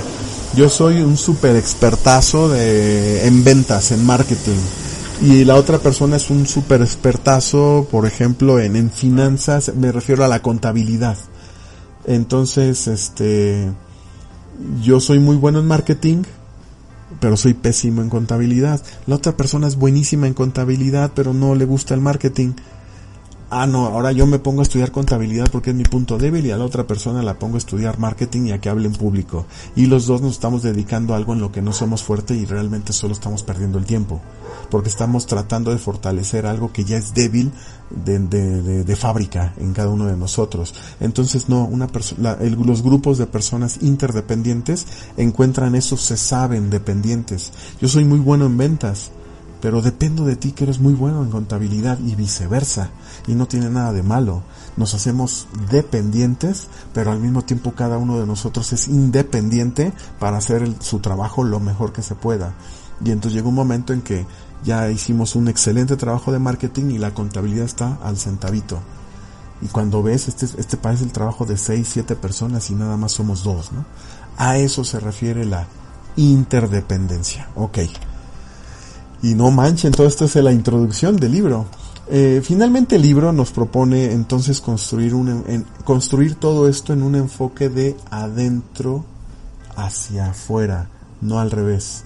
[0.55, 4.59] Yo soy un super expertazo de, en ventas, en marketing.
[5.21, 10.23] Y la otra persona es un super expertazo, por ejemplo, en, en finanzas, me refiero
[10.23, 11.17] a la contabilidad.
[12.05, 13.69] Entonces, este,
[14.81, 16.23] yo soy muy bueno en marketing,
[17.19, 18.81] pero soy pésimo en contabilidad.
[19.07, 22.53] La otra persona es buenísima en contabilidad, pero no le gusta el marketing
[23.49, 26.51] ah, no, ahora yo me pongo a estudiar contabilidad porque es mi punto débil y
[26.51, 29.45] a la otra persona la pongo a estudiar marketing y a que hable en público.
[29.75, 32.45] Y los dos nos estamos dedicando a algo en lo que no somos fuertes y
[32.45, 34.21] realmente solo estamos perdiendo el tiempo.
[34.69, 37.51] Porque estamos tratando de fortalecer algo que ya es débil
[37.89, 40.75] de, de, de, fábrica en cada uno de nosotros.
[40.99, 41.87] Entonces, no, una
[42.67, 44.85] los grupos de personas interdependientes
[45.17, 47.51] encuentran eso, se saben dependientes.
[47.81, 49.11] Yo soy muy bueno en ventas
[49.61, 52.91] pero dependo de ti que eres muy bueno en contabilidad y viceversa.
[53.27, 54.43] Y no tiene nada de malo.
[54.77, 60.71] Nos hacemos dependientes, pero al mismo tiempo cada uno de nosotros es independiente para hacer
[60.79, 62.53] su trabajo lo mejor que se pueda.
[63.03, 64.25] Y entonces llega un momento en que
[64.63, 68.79] ya hicimos un excelente trabajo de marketing y la contabilidad está al centavito.
[69.61, 73.11] Y cuando ves, este, este parece el trabajo de 6, 7 personas y nada más
[73.11, 73.85] somos dos, ¿no?
[74.37, 75.67] A eso se refiere la
[76.15, 77.49] interdependencia.
[77.55, 77.79] Ok.
[79.21, 81.65] Y no manchen, todo esto es la introducción del libro.
[82.11, 87.15] Eh, finalmente el libro nos propone entonces construir, un, en, construir todo esto en un
[87.15, 89.05] enfoque de adentro
[89.75, 90.89] hacia afuera,
[91.21, 92.03] no al revés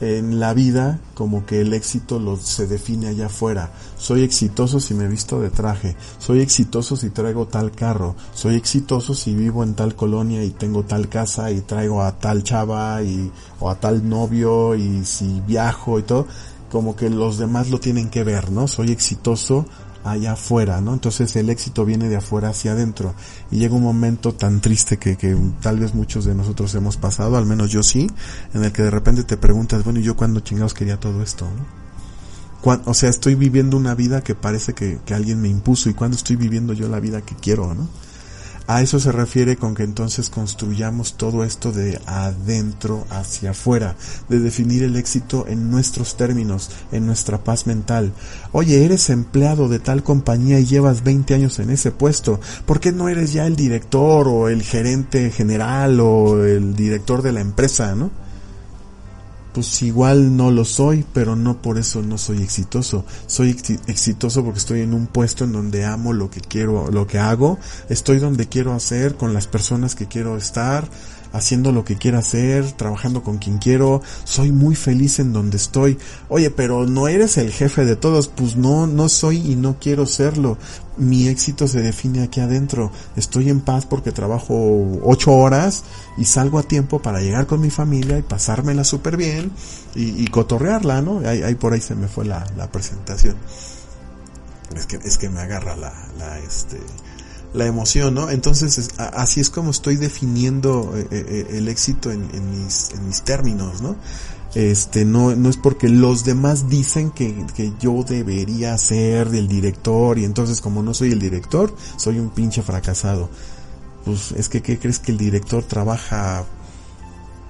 [0.00, 3.70] en la vida como que el éxito se define allá afuera.
[3.98, 9.14] Soy exitoso si me visto de traje, soy exitoso si traigo tal carro, soy exitoso
[9.14, 13.30] si vivo en tal colonia y tengo tal casa y traigo a tal chava y
[13.60, 16.26] o a tal novio y si viajo y todo,
[16.70, 18.68] como que los demás lo tienen que ver, ¿no?
[18.68, 19.66] Soy exitoso
[20.04, 20.94] allá afuera, ¿no?
[20.94, 23.14] Entonces el éxito viene de afuera hacia adentro
[23.50, 27.36] y llega un momento tan triste que, que tal vez muchos de nosotros hemos pasado,
[27.36, 28.10] al menos yo sí,
[28.54, 31.44] en el que de repente te preguntas, bueno, ¿y yo cuándo chingados quería todo esto?
[31.44, 31.80] ¿no?
[32.84, 36.16] O sea, estoy viviendo una vida que parece que, que alguien me impuso y cuándo
[36.16, 37.88] estoy viviendo yo la vida que quiero, ¿no?
[38.66, 43.96] A eso se refiere con que entonces construyamos todo esto de adentro hacia afuera,
[44.28, 48.12] de definir el éxito en nuestros términos, en nuestra paz mental.
[48.52, 52.92] Oye, eres empleado de tal compañía y llevas 20 años en ese puesto, ¿por qué
[52.92, 57.94] no eres ya el director o el gerente general o el director de la empresa,
[57.94, 58.10] no?
[59.52, 63.04] Pues igual no lo soy, pero no por eso no soy exitoso.
[63.26, 63.50] Soy
[63.86, 67.58] exitoso porque estoy en un puesto en donde amo lo que quiero, lo que hago,
[67.88, 70.88] estoy donde quiero hacer, con las personas que quiero estar,
[71.32, 75.98] haciendo lo que quiero hacer, trabajando con quien quiero, soy muy feliz en donde estoy.
[76.28, 80.06] Oye, pero no eres el jefe de todos, pues no, no soy y no quiero
[80.06, 80.58] serlo.
[80.96, 82.90] Mi éxito se define aquí adentro.
[83.16, 85.84] Estoy en paz porque trabajo ocho horas
[86.18, 89.50] y salgo a tiempo para llegar con mi familia y pasármela súper bien
[89.94, 91.20] y, cotorrearla, ¿no?
[91.20, 93.36] Ahí, ahí, por ahí se me fue la, la presentación.
[94.74, 96.78] Es que, es que me agarra la, la, este,
[97.52, 98.30] la emoción, ¿no?
[98.30, 103.22] Entonces, así es como estoy definiendo eh, eh, eh, el éxito en, mis, en mis
[103.22, 103.96] términos, ¿no?
[104.54, 110.18] Este, no, no es porque los demás dicen que, que yo debería ser el director
[110.18, 113.28] y entonces como no soy el director, soy un pinche fracasado.
[114.04, 116.44] Pues es que, ¿qué crees que el director trabaja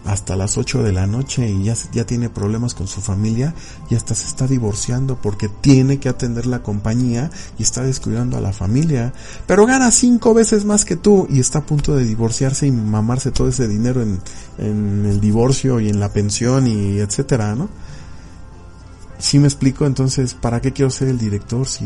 [0.05, 3.55] hasta las 8 de la noche y ya, ya tiene problemas con su familia
[3.91, 8.41] y hasta se está divorciando porque tiene que atender la compañía y está descuidando a
[8.41, 9.13] la familia.
[9.47, 13.31] Pero gana cinco veces más que tú y está a punto de divorciarse y mamarse
[13.31, 14.21] todo ese dinero en,
[14.59, 17.69] en el divorcio y en la pensión y etcétera, ¿no?
[19.19, 21.85] Si me explico, entonces, ¿para qué quiero ser el director si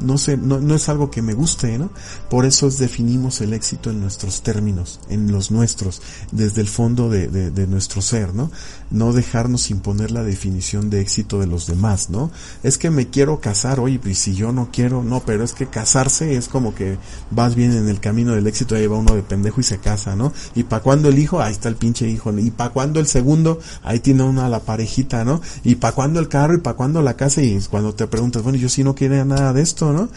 [0.00, 1.90] no sé, no, no, es algo que me guste, ¿no?
[2.28, 7.28] Por eso definimos el éxito en nuestros términos, en los nuestros, desde el fondo de,
[7.28, 8.50] de, de, nuestro ser, ¿no?
[8.90, 12.30] No dejarnos imponer la definición de éxito de los demás, ¿no?
[12.62, 15.66] Es que me quiero casar, oye, pues si yo no quiero, no, pero es que
[15.66, 16.98] casarse es como que
[17.30, 20.16] vas bien en el camino del éxito, ahí va uno de pendejo y se casa,
[20.16, 20.32] ¿no?
[20.54, 23.60] Y para cuando el hijo, ahí está el pinche hijo, y para cuando el segundo,
[23.82, 25.40] ahí tiene una la parejita, ¿no?
[25.64, 28.58] Y para cuando el carro, y para cuando la casa, y cuando te preguntas, bueno,
[28.58, 30.08] yo sí no quiero nada de ¿no?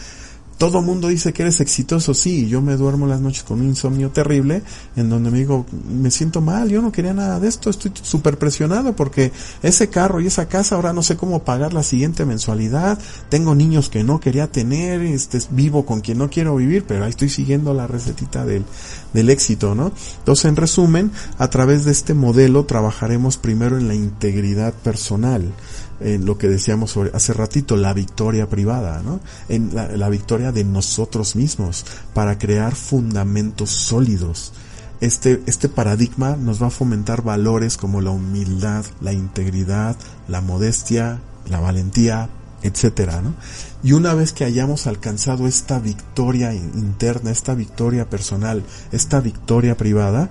[0.58, 4.10] Todo mundo dice que eres exitoso, sí, yo me duermo las noches con un insomnio
[4.10, 4.62] terrible,
[4.94, 8.38] en donde me digo, me siento mal, yo no quería nada de esto, estoy súper
[8.38, 9.32] presionado porque
[9.64, 13.88] ese carro y esa casa ahora no sé cómo pagar la siguiente mensualidad, tengo niños
[13.88, 17.74] que no quería tener, este, vivo con quien no quiero vivir, pero ahí estoy siguiendo
[17.74, 18.64] la recetita del,
[19.12, 19.90] del éxito, ¿no?
[20.18, 25.52] Entonces, en resumen, a través de este modelo trabajaremos primero en la integridad personal,
[26.00, 29.20] en lo que decíamos hace ratito, la victoria privada, ¿no?
[29.48, 34.52] En la, la, victoria de nosotros mismos para crear fundamentos sólidos.
[35.00, 39.96] Este, este paradigma nos va a fomentar valores como la humildad, la integridad,
[40.28, 42.28] la modestia, la valentía,
[42.62, 43.34] etcétera, ¿no?
[43.82, 50.30] Y una vez que hayamos alcanzado esta victoria interna, esta victoria personal, esta victoria privada,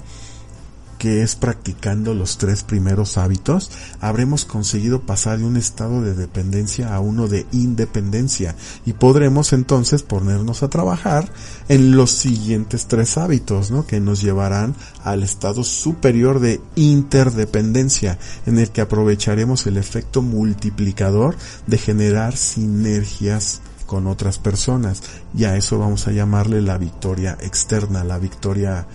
[1.04, 6.96] que es practicando los tres primeros hábitos, habremos conseguido pasar de un estado de dependencia
[6.96, 11.30] a uno de independencia y podremos entonces ponernos a trabajar
[11.68, 13.86] en los siguientes tres hábitos, ¿no?
[13.86, 21.36] Que nos llevarán al estado superior de interdependencia, en el que aprovecharemos el efecto multiplicador
[21.68, 25.04] de generar sinergias con otras personas.
[25.36, 28.88] Y a eso vamos a llamarle la victoria externa, la victoria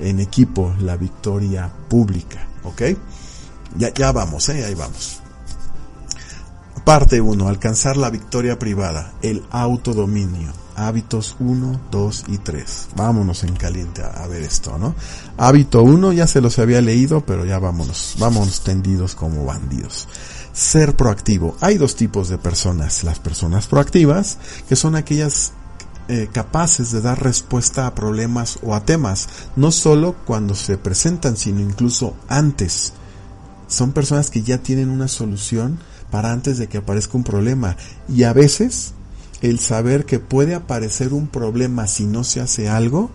[0.00, 2.82] en equipo la victoria pública, ¿ok?
[3.76, 4.64] Ya, ya vamos, ¿eh?
[4.64, 5.20] Ahí vamos.
[6.84, 7.48] Parte 1.
[7.48, 10.52] Alcanzar la victoria privada, el autodominio.
[10.76, 12.88] Hábitos 1, 2 y 3.
[12.96, 14.94] Vámonos en caliente a, a ver esto, ¿no?
[15.36, 20.08] Hábito 1 ya se los había leído, pero ya vámonos, vámonos tendidos como bandidos.
[20.52, 21.56] Ser proactivo.
[21.60, 23.04] Hay dos tipos de personas.
[23.04, 25.52] Las personas proactivas, que son aquellas
[26.12, 31.36] eh, capaces de dar respuesta a problemas o a temas, no solo cuando se presentan,
[31.36, 32.94] sino incluso antes.
[33.68, 35.78] Son personas que ya tienen una solución
[36.10, 37.76] para antes de que aparezca un problema.
[38.08, 38.94] Y a veces
[39.40, 43.12] el saber que puede aparecer un problema si no se hace algo,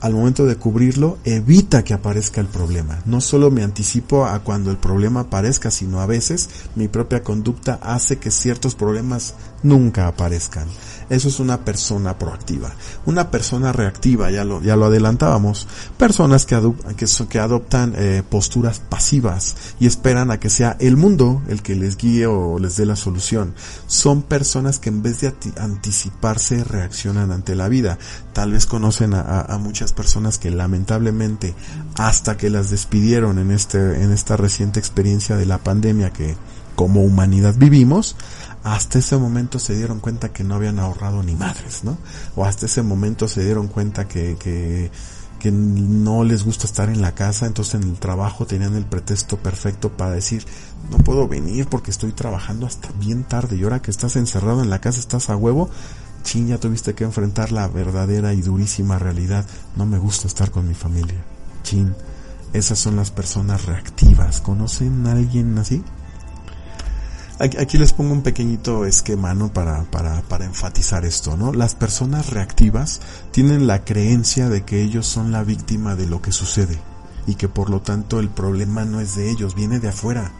[0.00, 3.00] al momento de cubrirlo, evita que aparezca el problema.
[3.06, 7.78] No solo me anticipo a cuando el problema aparezca, sino a veces mi propia conducta
[7.80, 10.66] hace que ciertos problemas nunca aparezcan.
[11.12, 12.72] Eso es una persona proactiva.
[13.04, 15.68] Una persona reactiva, ya lo, ya lo adelantábamos.
[15.98, 16.58] Personas que,
[16.96, 21.76] que, que adoptan eh, posturas pasivas y esperan a que sea el mundo el que
[21.76, 23.54] les guíe o les dé la solución.
[23.86, 27.98] Son personas que en vez de anticiparse reaccionan ante la vida.
[28.32, 31.54] Tal vez conocen a, a muchas personas que lamentablemente
[31.98, 36.36] hasta que las despidieron en este, en esta reciente experiencia de la pandemia que
[36.74, 38.16] como humanidad vivimos,
[38.64, 41.98] hasta ese momento se dieron cuenta que no habían ahorrado ni madres, ¿no?
[42.36, 44.90] O hasta ese momento se dieron cuenta que, que,
[45.50, 49.90] no les gusta estar en la casa, entonces en el trabajo tenían el pretexto perfecto
[49.90, 50.46] para decir,
[50.88, 54.70] no puedo venir porque estoy trabajando hasta bien tarde y ahora que estás encerrado en
[54.70, 55.68] la casa estás a huevo,
[56.22, 59.44] chin, ya tuviste que enfrentar la verdadera y durísima realidad,
[59.74, 61.24] no me gusta estar con mi familia,
[61.64, 61.92] chin.
[62.52, 64.42] Esas son las personas reactivas.
[64.42, 65.82] ¿Conocen a alguien así?
[67.42, 69.52] Aquí les pongo un pequeñito esquema, ¿no?
[69.52, 71.52] Para, para, para enfatizar esto, ¿no?
[71.52, 73.00] Las personas reactivas
[73.32, 76.78] tienen la creencia de que ellos son la víctima de lo que sucede
[77.26, 80.30] y que por lo tanto el problema no es de ellos, viene de afuera,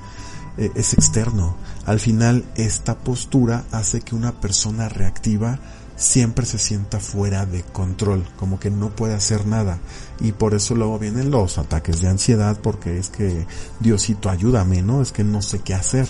[0.59, 1.57] eh, es externo.
[1.87, 5.59] Al final esta postura hace que una persona reactiva
[5.97, 9.79] siempre se sienta fuera de control, como que no puede hacer nada.
[10.21, 13.47] Y por eso luego vienen los ataques de ansiedad, porque es que
[13.81, 15.03] Diosito ayúdame, ¿no?
[15.03, 16.09] Es que no sé qué hacer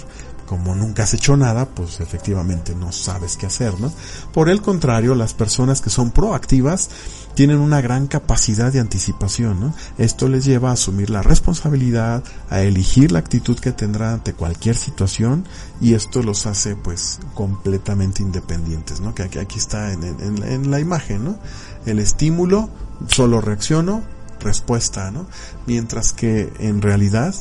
[0.52, 3.90] como nunca has hecho nada, pues efectivamente no sabes qué hacer, ¿no?
[4.34, 6.90] Por el contrario, las personas que son proactivas
[7.32, 9.74] tienen una gran capacidad de anticipación, ¿no?
[9.96, 14.76] Esto les lleva a asumir la responsabilidad, a elegir la actitud que tendrán ante cualquier
[14.76, 15.46] situación
[15.80, 19.14] y esto los hace pues completamente independientes, ¿no?
[19.14, 21.38] Que aquí, está en, en, en la imagen, ¿no?
[21.86, 22.68] El estímulo,
[23.08, 24.02] solo reacciono,
[24.38, 25.26] respuesta, ¿no?
[25.66, 27.34] Mientras que en realidad,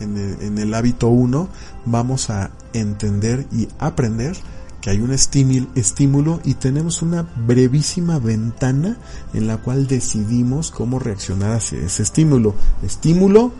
[0.00, 1.48] en el, en el hábito 1,
[1.86, 4.36] vamos a entender y aprender
[4.84, 8.98] que hay un estímulo y tenemos una brevísima ventana
[9.32, 12.54] en la cual decidimos cómo reaccionar hacia ese estímulo.
[12.82, 13.50] Estímulo,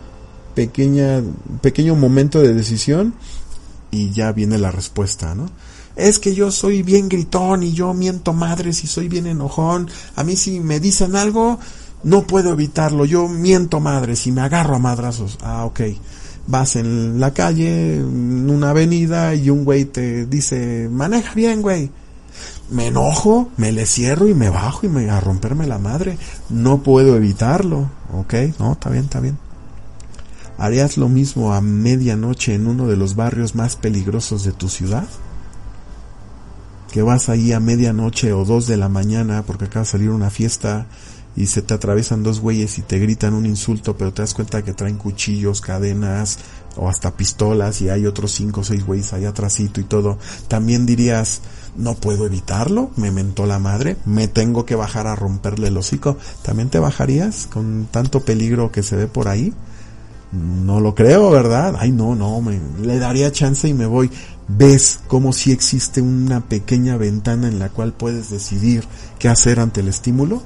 [0.53, 1.23] pequeña,
[1.63, 3.15] pequeño momento de decisión
[3.89, 5.49] y ya viene la respuesta, ¿no?
[5.95, 9.89] Es que yo soy bien gritón y yo miento madres y soy bien enojón.
[10.15, 11.57] A mí si me dicen algo,
[12.03, 13.03] no puedo evitarlo.
[13.03, 15.39] Yo miento madres y me agarro a madrazos.
[15.41, 15.81] Ah, ok
[16.47, 21.91] vas en la calle, en una avenida y un güey te dice, maneja bien, güey.
[22.69, 26.17] Me enojo, me le cierro y me bajo y me a romperme la madre.
[26.49, 28.33] No puedo evitarlo, ¿ok?
[28.59, 29.37] No, está bien, está bien.
[30.57, 35.07] ¿Harías lo mismo a medianoche en uno de los barrios más peligrosos de tu ciudad?
[36.91, 40.29] Que vas ahí a medianoche o dos de la mañana porque acaba de salir una
[40.29, 40.87] fiesta
[41.35, 44.63] y se te atraviesan dos güeyes y te gritan un insulto, pero te das cuenta
[44.63, 46.39] que traen cuchillos, cadenas
[46.77, 50.17] o hasta pistolas y hay otros cinco o seis güeyes ahí atrásito y todo,
[50.47, 51.41] también dirías,
[51.75, 56.17] no puedo evitarlo, me mentó la madre, me tengo que bajar a romperle el hocico.
[56.41, 59.53] ¿También te bajarías con tanto peligro que se ve por ahí?
[60.31, 61.75] No lo creo, ¿verdad?
[61.77, 64.09] Ay, no, no, me, le daría chance y me voy.
[64.47, 68.85] Ves como si existe una pequeña ventana en la cual puedes decidir
[69.19, 70.43] qué hacer ante el estímulo.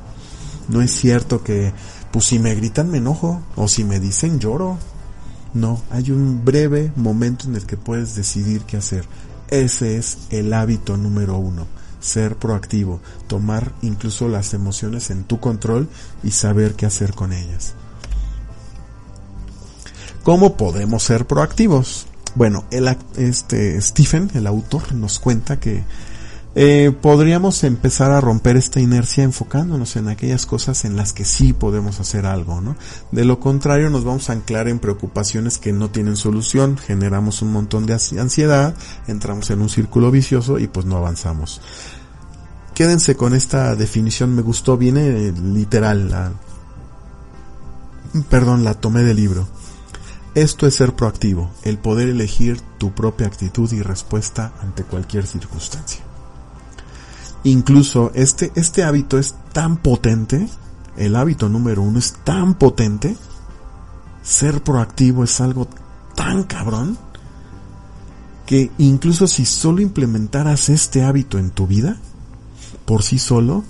[0.70, 1.74] No es cierto que,
[2.11, 4.78] pues si me gritan me enojo, o si me dicen lloro.
[5.53, 9.05] No, hay un breve momento en el que puedes decidir qué hacer.
[9.49, 11.65] Ese es el hábito número uno.
[11.99, 15.89] Ser proactivo, tomar incluso las emociones en tu control
[16.24, 17.74] y saber qué hacer con ellas.
[20.24, 22.05] ¿Cómo podemos ser proactivos?
[22.36, 25.84] Bueno, el, este Stephen, el autor, nos cuenta que
[26.55, 31.53] eh, podríamos empezar a romper esta inercia enfocándonos en aquellas cosas en las que sí
[31.53, 32.75] podemos hacer algo, ¿no?
[33.11, 37.53] De lo contrario nos vamos a anclar en preocupaciones que no tienen solución, generamos un
[37.53, 38.75] montón de ansiedad,
[39.07, 41.61] entramos en un círculo vicioso y pues no avanzamos.
[42.73, 46.31] Quédense con esta definición, me gustó, viene literal, la,
[48.27, 49.47] perdón, la tomé del libro.
[50.33, 56.09] Esto es ser proactivo, el poder elegir tu propia actitud y respuesta ante cualquier circunstancia.
[57.43, 60.47] Incluso este, este hábito es tan potente,
[60.97, 63.15] el hábito número uno es tan potente,
[64.21, 65.67] ser proactivo es algo
[66.15, 66.97] tan cabrón,
[68.45, 71.97] que incluso si solo implementaras este hábito en tu vida,
[72.85, 73.63] por sí solo,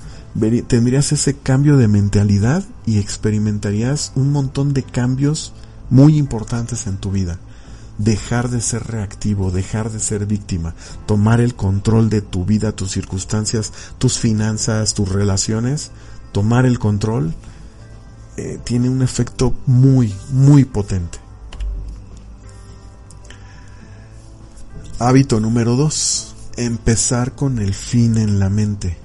[0.67, 5.53] tendrías ese cambio de mentalidad y experimentarías un montón de cambios
[5.89, 7.39] muy importantes en tu vida
[7.99, 10.73] dejar de ser reactivo, dejar de ser víctima,
[11.05, 15.91] tomar el control de tu vida, tus circunstancias, tus finanzas, tus relaciones,
[16.31, 17.35] tomar el control,
[18.37, 21.19] eh, tiene un efecto muy, muy potente.
[24.97, 28.97] Hábito número dos, empezar con el fin en la mente.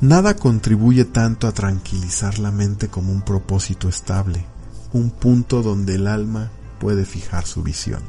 [0.00, 4.44] Nada contribuye tanto a tranquilizar la mente como un propósito estable,
[4.92, 6.50] un punto donde el alma
[6.82, 8.02] puede fijar su visión.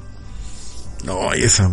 [1.06, 1.70] No, esa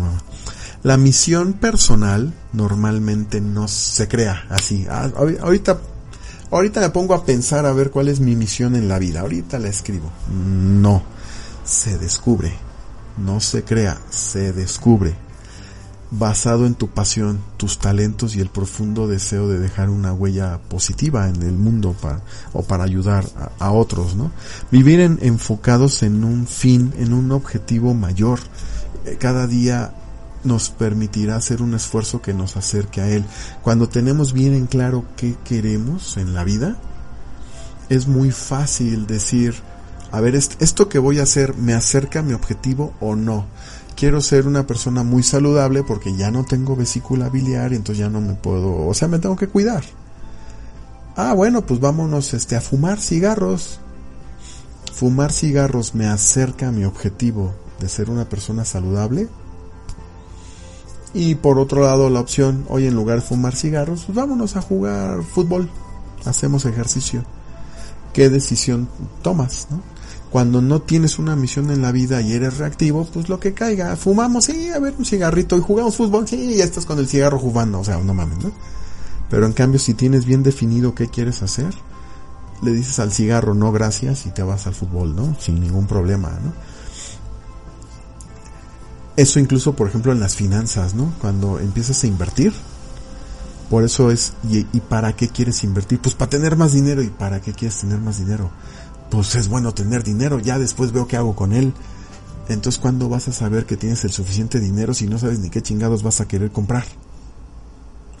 [0.83, 4.85] La misión personal normalmente no se crea así.
[4.87, 5.09] Ah,
[5.41, 5.81] ahorita,
[6.51, 9.21] ahorita me pongo a pensar a ver cuál es mi misión en la vida.
[9.21, 10.11] Ahorita la escribo.
[10.31, 11.01] No,
[11.65, 12.53] se descubre.
[13.17, 15.15] No se crea, se descubre
[16.11, 21.29] basado en tu pasión, tus talentos y el profundo deseo de dejar una huella positiva
[21.29, 23.25] en el mundo para, o para ayudar
[23.59, 24.31] a, otros, ¿no?
[24.71, 28.39] Vivir en, enfocados en un fin, en un objetivo mayor.
[29.05, 29.93] Eh, cada día
[30.43, 33.23] nos permitirá hacer un esfuerzo que nos acerque a él.
[33.61, 36.75] Cuando tenemos bien en claro qué queremos en la vida,
[37.87, 39.55] es muy fácil decir,
[40.11, 43.45] a ver, esto que voy a hacer me acerca a mi objetivo o no
[43.95, 48.09] quiero ser una persona muy saludable porque ya no tengo vesícula biliar y entonces ya
[48.09, 49.83] no me puedo, o sea, me tengo que cuidar.
[51.15, 53.79] Ah, bueno, pues vámonos este a fumar cigarros.
[54.93, 59.27] Fumar cigarros me acerca a mi objetivo de ser una persona saludable.
[61.13, 64.61] Y por otro lado, la opción, hoy en lugar de fumar cigarros, pues vámonos a
[64.61, 65.69] jugar fútbol.
[66.23, 67.23] Hacemos ejercicio.
[68.13, 68.87] ¿Qué decisión
[69.21, 69.67] tomas?
[69.69, 69.81] ¿no?
[70.31, 73.95] Cuando no tienes una misión en la vida y eres reactivo, pues lo que caiga.
[73.97, 77.37] Fumamos, sí, a ver, un cigarrito y jugamos fútbol, sí, ya estás con el cigarro
[77.37, 78.51] jugando, o sea, no mames, ¿no?
[79.29, 81.73] Pero en cambio, si tienes bien definido qué quieres hacer,
[82.61, 85.35] le dices al cigarro no gracias y te vas al fútbol, ¿no?
[85.39, 86.53] Sin ningún problema, ¿no?
[89.17, 91.13] Eso incluso, por ejemplo, en las finanzas, ¿no?
[91.19, 92.53] Cuando empiezas a invertir,
[93.69, 95.99] Por eso es, y, ¿y para qué quieres invertir?
[96.01, 97.01] Pues para tener más dinero.
[97.01, 98.51] ¿Y para qué quieres tener más dinero?
[99.11, 101.73] Pues es bueno tener dinero, ya después veo qué hago con él.
[102.49, 105.61] Entonces, ¿cuándo vas a saber que tienes el suficiente dinero si no sabes ni qué
[105.61, 106.85] chingados vas a querer comprar?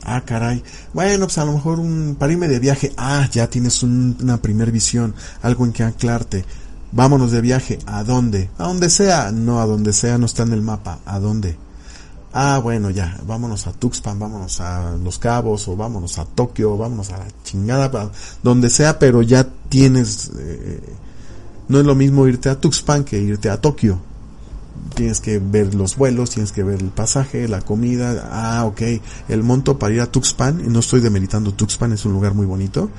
[0.03, 0.63] Ah, caray.
[0.93, 2.91] Bueno, pues a lo mejor un, para irme de viaje.
[2.97, 6.45] Ah, ya tienes una primer visión, algo en que anclarte.
[6.91, 7.79] Vámonos de viaje.
[7.85, 8.49] ¿A dónde?
[8.57, 9.31] A donde sea.
[9.31, 10.99] No, a donde sea no está en el mapa.
[11.05, 11.57] ¿A dónde?
[12.33, 13.19] Ah, bueno, ya.
[13.25, 18.11] Vámonos a Tuxpan, vámonos a Los Cabos, o vámonos a Tokio, vámonos a la chingada,
[18.41, 20.31] donde sea, pero ya tienes...
[20.37, 20.81] Eh,
[21.67, 23.99] no es lo mismo irte a Tuxpan que irte a Tokio
[24.95, 28.81] tienes que ver los vuelos, tienes que ver el pasaje, la comida, ah, ok,
[29.29, 32.89] el monto para ir a Tuxpan, no estoy demeritando Tuxpan, es un lugar muy bonito,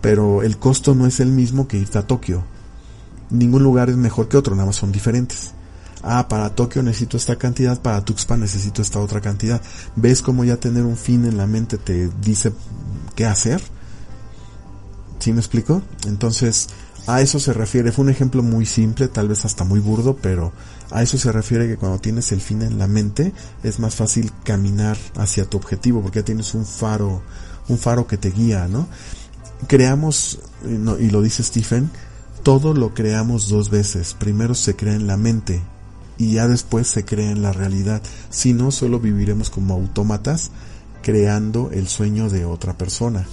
[0.00, 2.44] pero el costo no es el mismo que irte a Tokio.
[3.30, 5.53] Ningún lugar es mejor que otro, nada más son diferentes.
[6.06, 9.62] Ah, para Tokio necesito esta cantidad, para Tuxpan necesito esta otra cantidad.
[9.96, 12.52] ¿Ves cómo ya tener un fin en la mente te dice
[13.16, 13.62] qué hacer?
[15.18, 15.80] ¿Sí me explico?
[16.06, 16.68] Entonces,
[17.06, 17.90] a eso se refiere.
[17.90, 20.52] Fue un ejemplo muy simple, tal vez hasta muy burdo, pero
[20.90, 23.32] a eso se refiere que cuando tienes el fin en la mente
[23.62, 27.22] es más fácil caminar hacia tu objetivo porque ya tienes un faro,
[27.68, 28.88] un faro que te guía, ¿no?
[29.68, 30.38] Creamos,
[31.00, 31.90] y lo dice Stephen,
[32.42, 34.12] todo lo creamos dos veces.
[34.12, 35.62] Primero se crea en la mente
[36.18, 38.02] y ya después se crea en la realidad.
[38.30, 40.50] Si no, solo viviremos como autómatas
[41.02, 43.26] creando el sueño de otra persona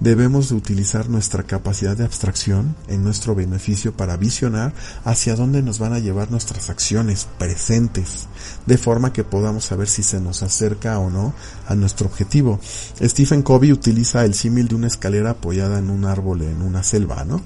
[0.00, 4.72] debemos de utilizar nuestra capacidad de abstracción en nuestro beneficio para visionar
[5.04, 8.26] hacia dónde nos van a llevar nuestras acciones presentes,
[8.66, 11.32] de forma que podamos saber si se nos acerca o no
[11.66, 12.60] a nuestro objetivo.
[13.00, 17.24] Stephen Covey utiliza el símil de una escalera apoyada en un árbol en una selva,
[17.24, 17.42] ¿no?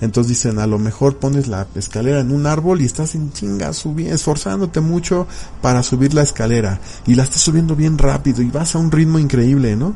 [0.00, 3.72] Entonces dicen, a lo mejor pones la escalera en un árbol y estás en chinga
[3.72, 5.26] subiendo, esforzándote mucho
[5.60, 9.18] para subir la escalera y la estás subiendo bien rápido y vas a un ritmo
[9.18, 9.94] increíble, ¿no?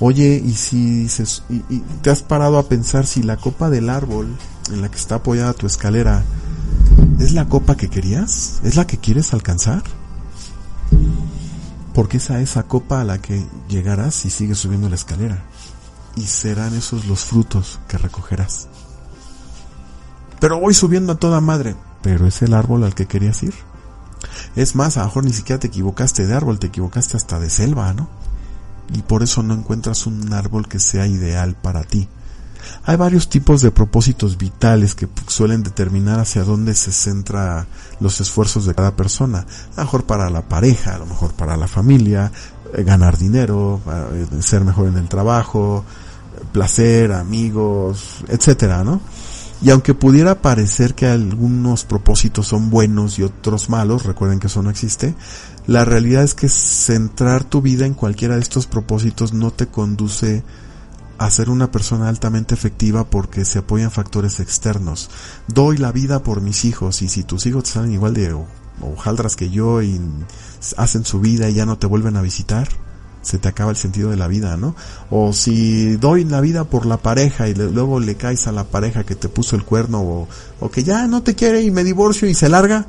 [0.00, 1.60] Oye, y si dices, y,
[2.02, 4.28] te has parado a pensar si la copa del árbol
[4.70, 6.22] en la que está apoyada tu escalera
[7.18, 9.82] es la copa que querías, es la que quieres alcanzar,
[11.94, 15.42] porque es a esa copa a la que llegarás si sigues subiendo la escalera,
[16.14, 18.68] y serán esos los frutos que recogerás.
[20.40, 23.54] Pero voy subiendo a toda madre, pero es el árbol al que querías ir.
[24.56, 27.50] Es más, a lo mejor ni siquiera te equivocaste de árbol, te equivocaste hasta de
[27.50, 28.08] selva, ¿no?
[28.92, 32.08] y por eso no encuentras un árbol que sea ideal para ti.
[32.84, 37.66] Hay varios tipos de propósitos vitales que suelen determinar hacia dónde se centra
[38.00, 39.46] los esfuerzos de cada persona.
[39.76, 42.32] A lo mejor para la pareja, a lo mejor para la familia,
[42.74, 43.80] eh, ganar dinero,
[44.12, 45.84] eh, ser mejor en el trabajo,
[46.52, 49.00] placer, amigos, etcétera, ¿no?
[49.60, 54.62] Y aunque pudiera parecer que algunos propósitos son buenos y otros malos, recuerden que eso
[54.62, 55.14] no existe,
[55.66, 60.44] la realidad es que centrar tu vida en cualquiera de estos propósitos no te conduce
[61.18, 65.10] a ser una persona altamente efectiva porque se apoyan factores externos.
[65.48, 68.36] Doy la vida por mis hijos y si tus hijos te salen igual de
[68.80, 70.00] hojaldras que yo y
[70.76, 72.68] hacen su vida y ya no te vuelven a visitar,
[73.22, 74.74] se te acaba el sentido de la vida, ¿no?
[75.10, 79.04] O si doy la vida por la pareja y luego le caes a la pareja
[79.04, 80.28] que te puso el cuerno o,
[80.60, 82.86] o que ya no te quiere y me divorcio y se larga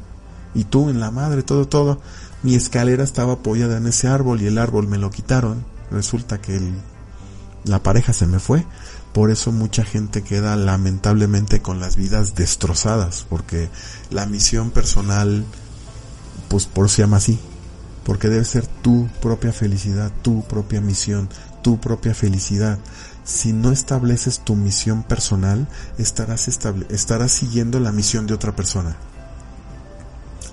[0.53, 1.99] y tú en la madre, todo, todo
[2.41, 5.65] mi escalera estaba apoyada en ese árbol y el árbol me lo quitaron.
[5.91, 6.59] Resulta que
[7.65, 8.65] la pareja se me fue.
[9.13, 13.69] Por eso mucha gente queda lamentablemente con las vidas destrozadas, porque
[14.11, 15.43] la misión personal,
[16.47, 17.39] pues por se llama así,
[18.09, 21.29] porque debe ser tu propia felicidad, tu propia misión,
[21.61, 22.79] tu propia felicidad.
[23.23, 25.67] Si no estableces tu misión personal,
[25.99, 28.95] estarás, estarás siguiendo la misión de otra persona.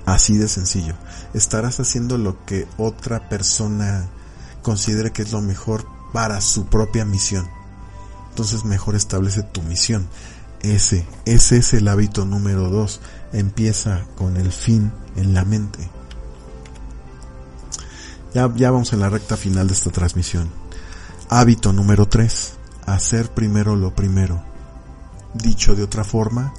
[0.05, 0.97] Así de sencillo.
[1.33, 4.07] Estarás haciendo lo que otra persona
[4.61, 7.49] considere que es lo mejor para su propia misión.
[8.29, 10.07] Entonces mejor establece tu misión.
[10.61, 13.01] Ese, ese es el hábito número dos.
[13.33, 15.96] Empieza con el fin en la mente.
[18.37, 20.51] Ya, ya vamos en la recta final de esta transmisión.
[21.31, 22.59] Hábito número tres.
[22.85, 24.43] Hacer primero lo primero.
[25.33, 26.53] Dicho de otra forma,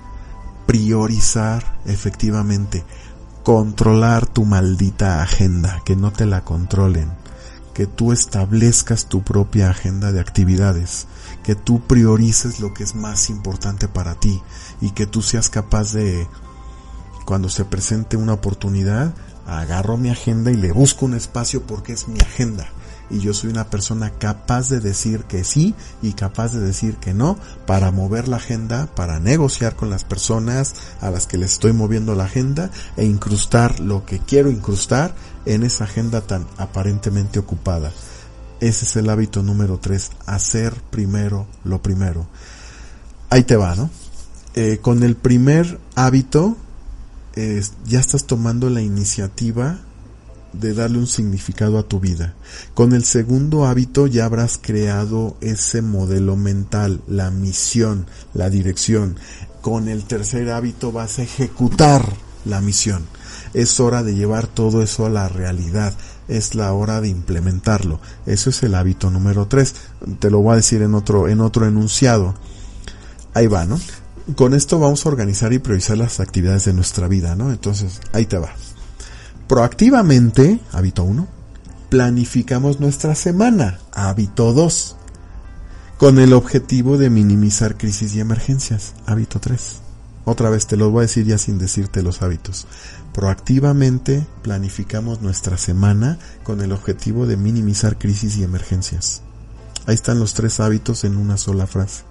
[0.65, 2.83] priorizar efectivamente
[3.43, 7.11] controlar tu maldita agenda, que no te la controlen,
[7.75, 11.05] que tú establezcas tu propia agenda de actividades,
[11.43, 14.41] que tú priorices lo que es más importante para ti
[14.81, 16.27] y que tú seas capaz de,
[17.25, 19.13] cuando se presente una oportunidad,
[19.47, 22.67] agarro mi agenda y le busco un espacio porque es mi agenda
[23.09, 27.13] y yo soy una persona capaz de decir que sí y capaz de decir que
[27.13, 31.73] no para mover la agenda, para negociar con las personas a las que les estoy
[31.73, 35.13] moviendo la agenda e incrustar lo que quiero incrustar
[35.45, 37.91] en esa agenda tan aparentemente ocupada.
[38.59, 42.27] Ese es el hábito número tres, hacer primero lo primero.
[43.29, 43.89] Ahí te va, ¿no?
[44.55, 46.57] Eh, con el primer hábito,
[47.85, 49.79] ya estás tomando la iniciativa
[50.53, 52.33] de darle un significado a tu vida.
[52.73, 59.17] Con el segundo hábito ya habrás creado ese modelo mental, la misión, la dirección.
[59.61, 62.05] Con el tercer hábito vas a ejecutar
[62.45, 63.05] la misión.
[63.53, 65.93] Es hora de llevar todo eso a la realidad.
[66.27, 67.99] Es la hora de implementarlo.
[68.25, 69.75] Eso es el hábito número tres.
[70.19, 72.35] Te lo voy a decir en otro, en otro enunciado.
[73.33, 73.79] Ahí va, ¿no?
[74.35, 77.49] Con esto vamos a organizar y priorizar las actividades de nuestra vida, ¿no?
[77.49, 78.53] Entonces, ahí te va.
[79.47, 81.25] Proactivamente, hábito 1,
[81.89, 84.97] planificamos nuestra semana, hábito 2,
[85.97, 89.77] con el objetivo de minimizar crisis y emergencias, hábito 3.
[90.25, 92.67] Otra vez te lo voy a decir ya sin decirte los hábitos.
[93.13, 99.21] Proactivamente planificamos nuestra semana con el objetivo de minimizar crisis y emergencias.
[99.85, 102.03] Ahí están los tres hábitos en una sola frase.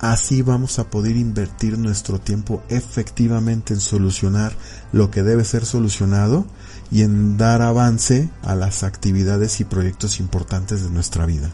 [0.00, 4.52] Así vamos a poder invertir nuestro tiempo efectivamente en solucionar
[4.92, 6.46] lo que debe ser solucionado
[6.90, 11.50] y en dar avance a las actividades y proyectos importantes de nuestra vida.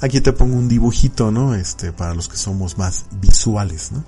[0.00, 1.54] Aquí te pongo un dibujito, ¿no?
[1.54, 4.04] Este, para los que somos más visuales, ¿no?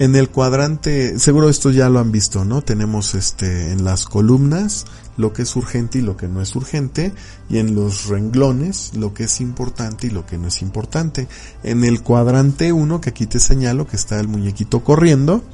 [0.00, 2.62] En el cuadrante, seguro esto ya lo han visto, ¿no?
[2.62, 4.86] Tenemos este, en las columnas,
[5.18, 7.12] lo que es urgente y lo que no es urgente,
[7.50, 11.28] y en los renglones lo que es importante y lo que no es importante.
[11.62, 15.44] En el cuadrante 1, que aquí te señalo que está el muñequito corriendo,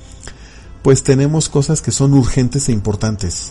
[0.84, 3.51] pues tenemos cosas que son urgentes e importantes.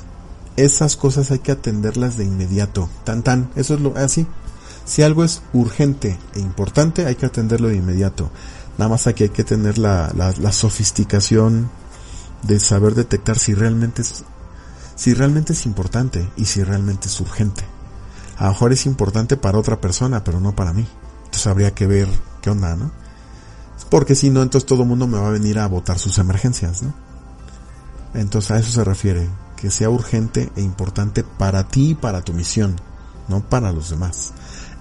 [0.56, 2.90] Esas cosas hay que atenderlas de inmediato.
[3.04, 4.26] Tan tan, eso es lo así.
[4.86, 8.32] Si algo es urgente e importante, hay que atenderlo de inmediato.
[8.78, 11.70] Nada más aquí hay que tener la, la, la sofisticación
[12.44, 14.26] de saber detectar si realmente es
[14.96, 17.64] si realmente es importante y si realmente es urgente.
[18.38, 20.88] A lo mejor es importante para otra persona, pero no para mí.
[21.26, 22.08] Entonces habría que ver
[22.42, 22.92] qué onda, ¿no?
[23.90, 26.82] Porque si no, entonces todo el mundo me va a venir a votar sus emergencias,
[26.82, 26.94] ¿no?
[28.14, 32.34] Entonces a eso se refiere, que sea urgente e importante para ti y para tu
[32.34, 32.78] misión,
[33.28, 34.32] no para los demás.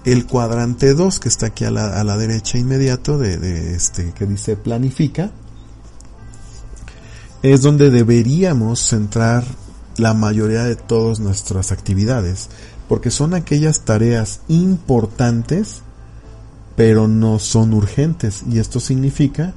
[0.05, 4.13] El cuadrante 2, que está aquí a la, a la derecha inmediato de, de este,
[4.13, 5.31] que dice planifica,
[7.41, 9.43] es donde deberíamos centrar
[9.97, 12.49] la mayoría de todas nuestras actividades,
[12.87, 15.81] porque son aquellas tareas importantes,
[16.75, 19.53] pero no son urgentes, y esto significa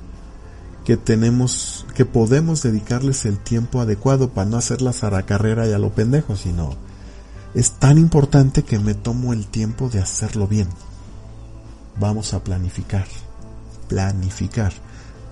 [0.87, 5.73] que tenemos, que podemos dedicarles el tiempo adecuado para no hacerlas a la carrera y
[5.73, 6.77] a lo pendejo, sino
[7.55, 10.69] es tan importante que me tomo el tiempo de hacerlo bien.
[11.99, 13.07] Vamos a planificar,
[13.89, 14.73] planificar.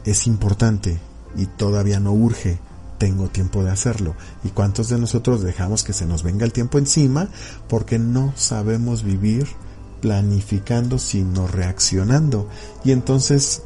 [0.04, 0.98] Es importante
[1.36, 2.58] y todavía no urge,
[2.98, 4.14] tengo tiempo de hacerlo.
[4.44, 7.28] ¿Y cuántos de nosotros dejamos que se nos venga el tiempo encima
[7.68, 9.46] porque no sabemos vivir
[10.00, 12.48] planificando sino reaccionando?
[12.84, 13.62] Y entonces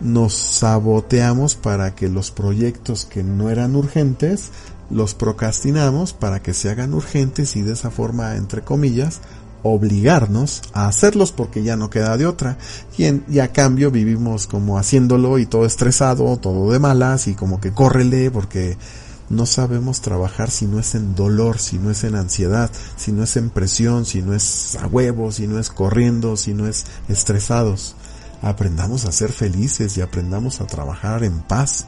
[0.00, 4.50] nos saboteamos para que los proyectos que no eran urgentes
[4.90, 9.20] los procrastinamos para que se hagan urgentes y de esa forma, entre comillas,
[9.62, 12.56] obligarnos a hacerlos porque ya no queda de otra
[12.96, 17.72] y, a cambio vivimos como haciéndolo y todo estresado, todo de malas y como que
[17.72, 18.76] córrele porque
[19.28, 23.22] no sabemos trabajar si no es en dolor, si no es en ansiedad, si no
[23.22, 26.84] es en presión, si no es a huevos, si no es corriendo, si no es
[27.08, 27.94] estresados.
[28.42, 31.86] Aprendamos a ser felices y aprendamos a trabajar en paz.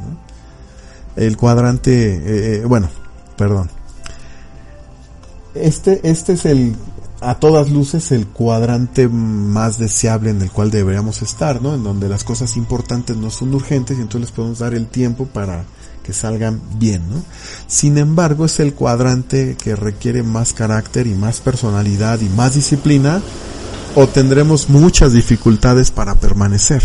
[1.16, 2.88] El cuadrante, eh, eh, bueno,
[3.36, 3.70] perdón.
[5.54, 6.74] Este, este es el
[7.22, 11.74] a todas luces el cuadrante más deseable en el cual deberíamos estar, ¿no?
[11.74, 15.26] En donde las cosas importantes no son urgentes y entonces les podemos dar el tiempo
[15.26, 15.64] para
[16.02, 17.22] que salgan bien, ¿no?
[17.68, 23.22] Sin embargo, es el cuadrante que requiere más carácter y más personalidad y más disciplina
[23.94, 26.82] o tendremos muchas dificultades para permanecer.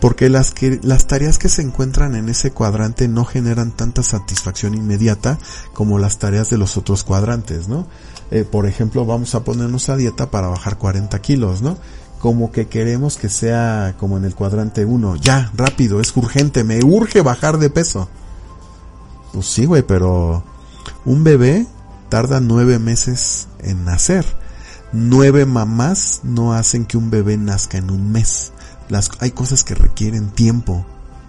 [0.00, 4.74] Porque las, que, las tareas que se encuentran en ese cuadrante no generan tanta satisfacción
[4.74, 5.38] inmediata
[5.72, 7.86] como las tareas de los otros cuadrantes, ¿no?
[8.30, 11.76] Eh, por ejemplo, vamos a ponernos a dieta para bajar 40 kilos, ¿no?
[12.20, 16.80] Como que queremos que sea como en el cuadrante 1, ya, rápido, es urgente, me
[16.84, 18.08] urge bajar de peso.
[19.32, 20.44] Pues sí, güey, pero
[21.04, 21.66] un bebé
[22.08, 24.24] tarda nueve meses en nacer.
[24.92, 28.52] Nueve mamás no hacen que un bebé nazca en un mes.
[29.20, 30.84] Hay cosas que requieren tiempo,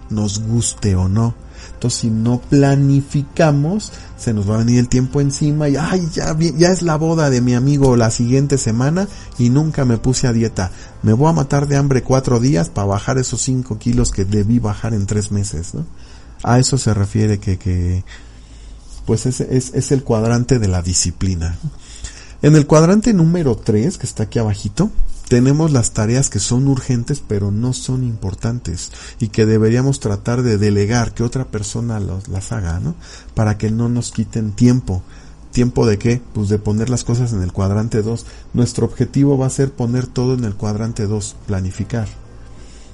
[0.08, 1.34] nos guste o no.
[1.74, 6.36] Entonces, si no planificamos, se nos va a venir el tiempo encima y, ay, ya,
[6.38, 9.08] ya es la boda de mi amigo la siguiente semana
[9.38, 10.70] y nunca me puse a dieta.
[11.02, 14.58] Me voy a matar de hambre cuatro días para bajar esos cinco kilos que debí
[14.58, 15.86] bajar en tres meses, ¿no?
[16.42, 18.04] A eso se refiere que, que
[19.04, 21.58] pues es, es, es el cuadrante de la disciplina.
[22.42, 24.90] En el cuadrante número 3, que está aquí abajito,
[25.30, 30.58] tenemos las tareas que son urgentes pero no son importantes y que deberíamos tratar de
[30.58, 32.96] delegar que otra persona las haga, ¿no?
[33.34, 35.04] Para que no nos quiten tiempo.
[35.52, 36.20] ¿Tiempo de qué?
[36.32, 38.26] Pues de poner las cosas en el cuadrante 2.
[38.54, 42.08] Nuestro objetivo va a ser poner todo en el cuadrante 2, planificar.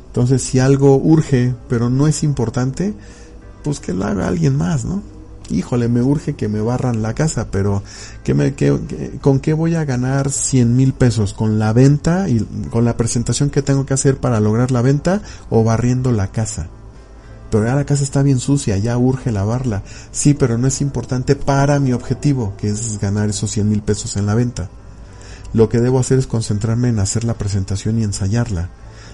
[0.08, 2.92] Entonces, si algo urge pero no es importante,
[3.64, 5.02] pues que lo haga alguien más, ¿no?
[5.50, 7.82] Híjole, me urge que me barran la casa, pero
[8.24, 8.54] ¿qué me,
[9.20, 11.34] ¿con qué voy a ganar 100 mil pesos?
[11.34, 12.40] ¿Con la venta y
[12.70, 16.68] con la presentación que tengo que hacer para lograr la venta o barriendo la casa?
[17.50, 19.82] Pero ya la casa está bien sucia, ya urge lavarla.
[20.10, 24.16] Sí, pero no es importante para mi objetivo, que es ganar esos 100 mil pesos
[24.16, 24.68] en la venta.
[25.52, 28.68] Lo que debo hacer es concentrarme en hacer la presentación y ensayarla.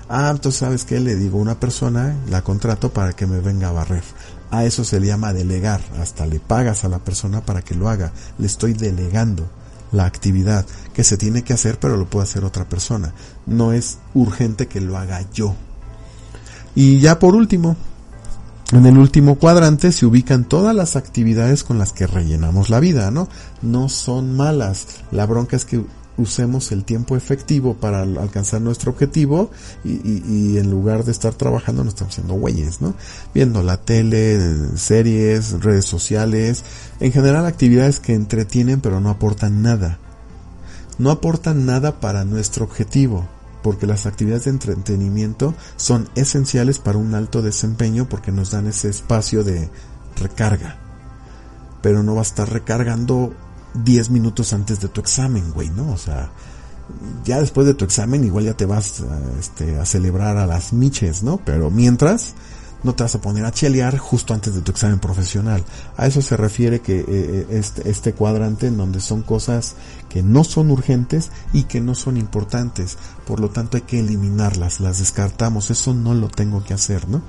[0.08, 3.68] Ah, entonces sabes qué, le digo a una persona, la contrato para que me venga
[3.68, 4.02] a barrer.
[4.52, 5.80] A eso se le llama delegar.
[5.98, 8.12] Hasta le pagas a la persona para que lo haga.
[8.38, 9.48] Le estoy delegando
[9.92, 13.14] la actividad que se tiene que hacer, pero lo puede hacer otra persona.
[13.46, 15.54] No es urgente que lo haga yo.
[16.74, 17.76] Y ya por último,
[18.72, 23.10] en el último cuadrante se ubican todas las actividades con las que rellenamos la vida,
[23.10, 23.28] ¿no?
[23.62, 24.86] No son malas.
[25.10, 25.82] La bronca es que
[26.16, 29.50] usemos el tiempo efectivo para alcanzar nuestro objetivo
[29.84, 32.94] y, en lugar de estar trabajando nos estamos haciendo güeyes, ¿no?
[33.34, 34.38] Viendo la tele,
[34.76, 36.64] series, redes sociales,
[37.00, 39.98] en general actividades que entretienen pero no aportan nada.
[40.98, 43.26] No aportan nada para nuestro objetivo,
[43.62, 48.88] porque las actividades de entretenimiento son esenciales para un alto desempeño porque nos dan ese
[48.88, 49.70] espacio de
[50.16, 50.76] recarga.
[51.80, 53.34] Pero no va a estar recargando
[53.74, 55.92] 10 minutos antes de tu examen, güey, ¿no?
[55.92, 56.30] O sea,
[57.24, 60.72] ya después de tu examen igual ya te vas a, este, a celebrar a las
[60.72, 61.38] miches, ¿no?
[61.44, 62.34] Pero mientras,
[62.82, 65.64] no te vas a poner a chelear justo antes de tu examen profesional.
[65.96, 69.76] A eso se refiere que eh, eh, este, este cuadrante en donde son cosas
[70.08, 72.98] que no son urgentes y que no son importantes.
[73.26, 75.70] Por lo tanto hay que eliminarlas, las descartamos.
[75.70, 77.22] Eso no lo tengo que hacer, ¿no?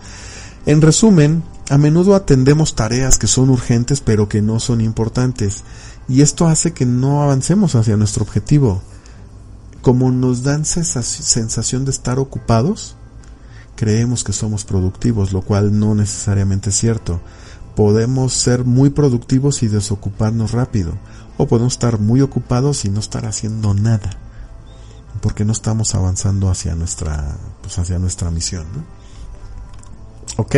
[0.66, 5.64] En resumen, a menudo atendemos tareas que son urgentes pero que no son importantes
[6.08, 8.82] y esto hace que no avancemos hacia nuestro objetivo.
[9.82, 12.96] Como nos dan sensación de estar ocupados,
[13.76, 17.20] creemos que somos productivos, lo cual no necesariamente es cierto.
[17.76, 20.94] Podemos ser muy productivos y desocuparnos rápido,
[21.38, 24.12] o podemos estar muy ocupados y no estar haciendo nada,
[25.22, 28.66] porque no estamos avanzando hacia nuestra, pues hacia nuestra misión.
[28.74, 28.84] ¿no?
[30.38, 30.56] ¿Ok?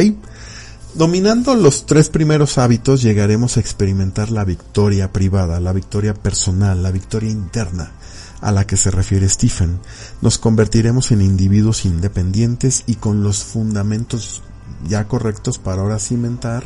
[0.96, 6.92] Dominando los tres primeros hábitos llegaremos a experimentar la victoria privada, la victoria personal, la
[6.92, 7.92] victoria interna
[8.40, 9.82] a la que se refiere Stephen.
[10.22, 14.42] Nos convertiremos en individuos independientes y con los fundamentos
[14.88, 16.64] ya correctos para ahora cimentar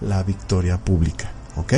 [0.00, 1.32] la victoria pública.
[1.56, 1.74] ¿Ok?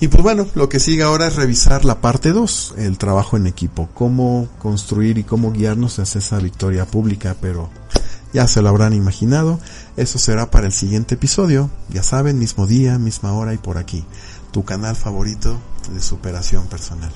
[0.00, 3.46] Y pues bueno, lo que sigue ahora es revisar la parte 2, el trabajo en
[3.46, 7.70] equipo, cómo construir y cómo guiarnos hacia esa victoria pública, pero
[8.34, 9.60] ya se lo habrán imaginado.
[9.96, 11.70] Eso será para el siguiente episodio.
[11.88, 14.04] Ya saben, mismo día, misma hora y por aquí.
[14.50, 15.58] Tu canal favorito
[15.92, 17.12] de superación personal.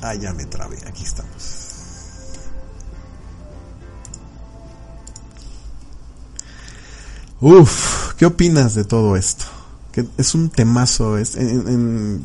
[0.00, 0.78] Ah, ya me trabé.
[0.86, 1.58] Aquí estamos.
[7.40, 9.44] Uf, ¿qué opinas de todo esto?
[9.92, 11.18] Que es un temazo.
[11.18, 12.22] Es, en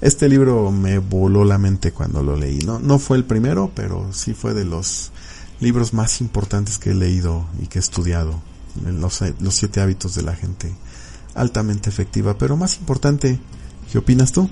[0.00, 2.58] este libro me voló la mente cuando lo leí.
[2.60, 5.12] No, no fue el primero, pero sí fue de los
[5.60, 8.40] libros más importantes que he leído y que he estudiado.
[8.84, 10.72] Los, los siete hábitos de la gente
[11.34, 12.38] altamente efectiva.
[12.38, 13.40] Pero más importante,
[13.90, 14.48] ¿qué opinas tú?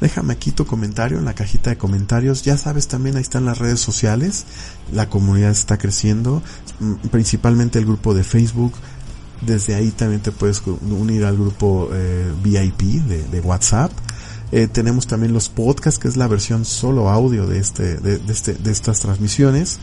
[0.00, 2.42] Déjame aquí tu comentario en la cajita de comentarios.
[2.42, 4.44] Ya sabes, también ahí están las redes sociales.
[4.92, 6.42] La comunidad está creciendo,
[6.78, 8.72] mm, principalmente el grupo de Facebook.
[9.40, 13.90] Desde ahí también te puedes unir al grupo eh, VIP de, de WhatsApp
[14.52, 18.54] eh, tenemos también los podcasts, que es la versión solo audio de, este, de, este,
[18.54, 19.78] de estas transmisiones.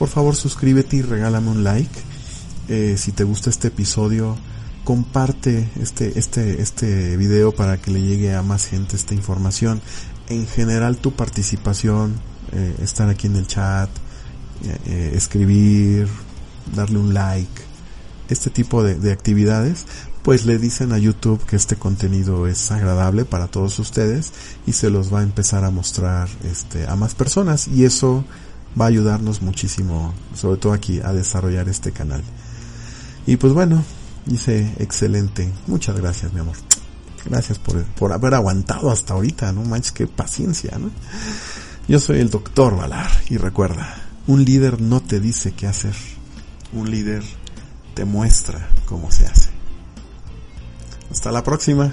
[0.00, 2.00] Por favor, suscríbete y regálame un like.
[2.68, 4.34] Eh, si te gusta este episodio,
[4.82, 9.82] comparte este, este, este video para que le llegue a más gente esta información.
[10.30, 12.14] En general, tu participación,
[12.52, 13.90] eh, estar aquí en el chat,
[14.86, 16.08] escribir,
[16.74, 17.62] darle un like,
[18.30, 19.84] este tipo de, de actividades
[20.22, 24.32] pues le dicen a YouTube que este contenido es agradable para todos ustedes
[24.66, 28.22] y se los va a empezar a mostrar este a más personas y eso
[28.78, 32.22] va a ayudarnos muchísimo, sobre todo aquí a desarrollar este canal.
[33.26, 33.84] Y pues bueno,
[34.26, 35.50] dice excelente.
[35.66, 36.56] Muchas gracias, mi amor.
[37.24, 40.90] Gracias por, por haber aguantado hasta ahorita, no manches, qué paciencia, ¿no?
[41.86, 43.94] Yo soy el doctor Valar y recuerda,
[44.26, 45.94] un líder no te dice qué hacer,
[46.72, 47.22] un líder
[47.94, 49.50] te muestra cómo se hace.
[51.10, 51.92] Hasta la próxima.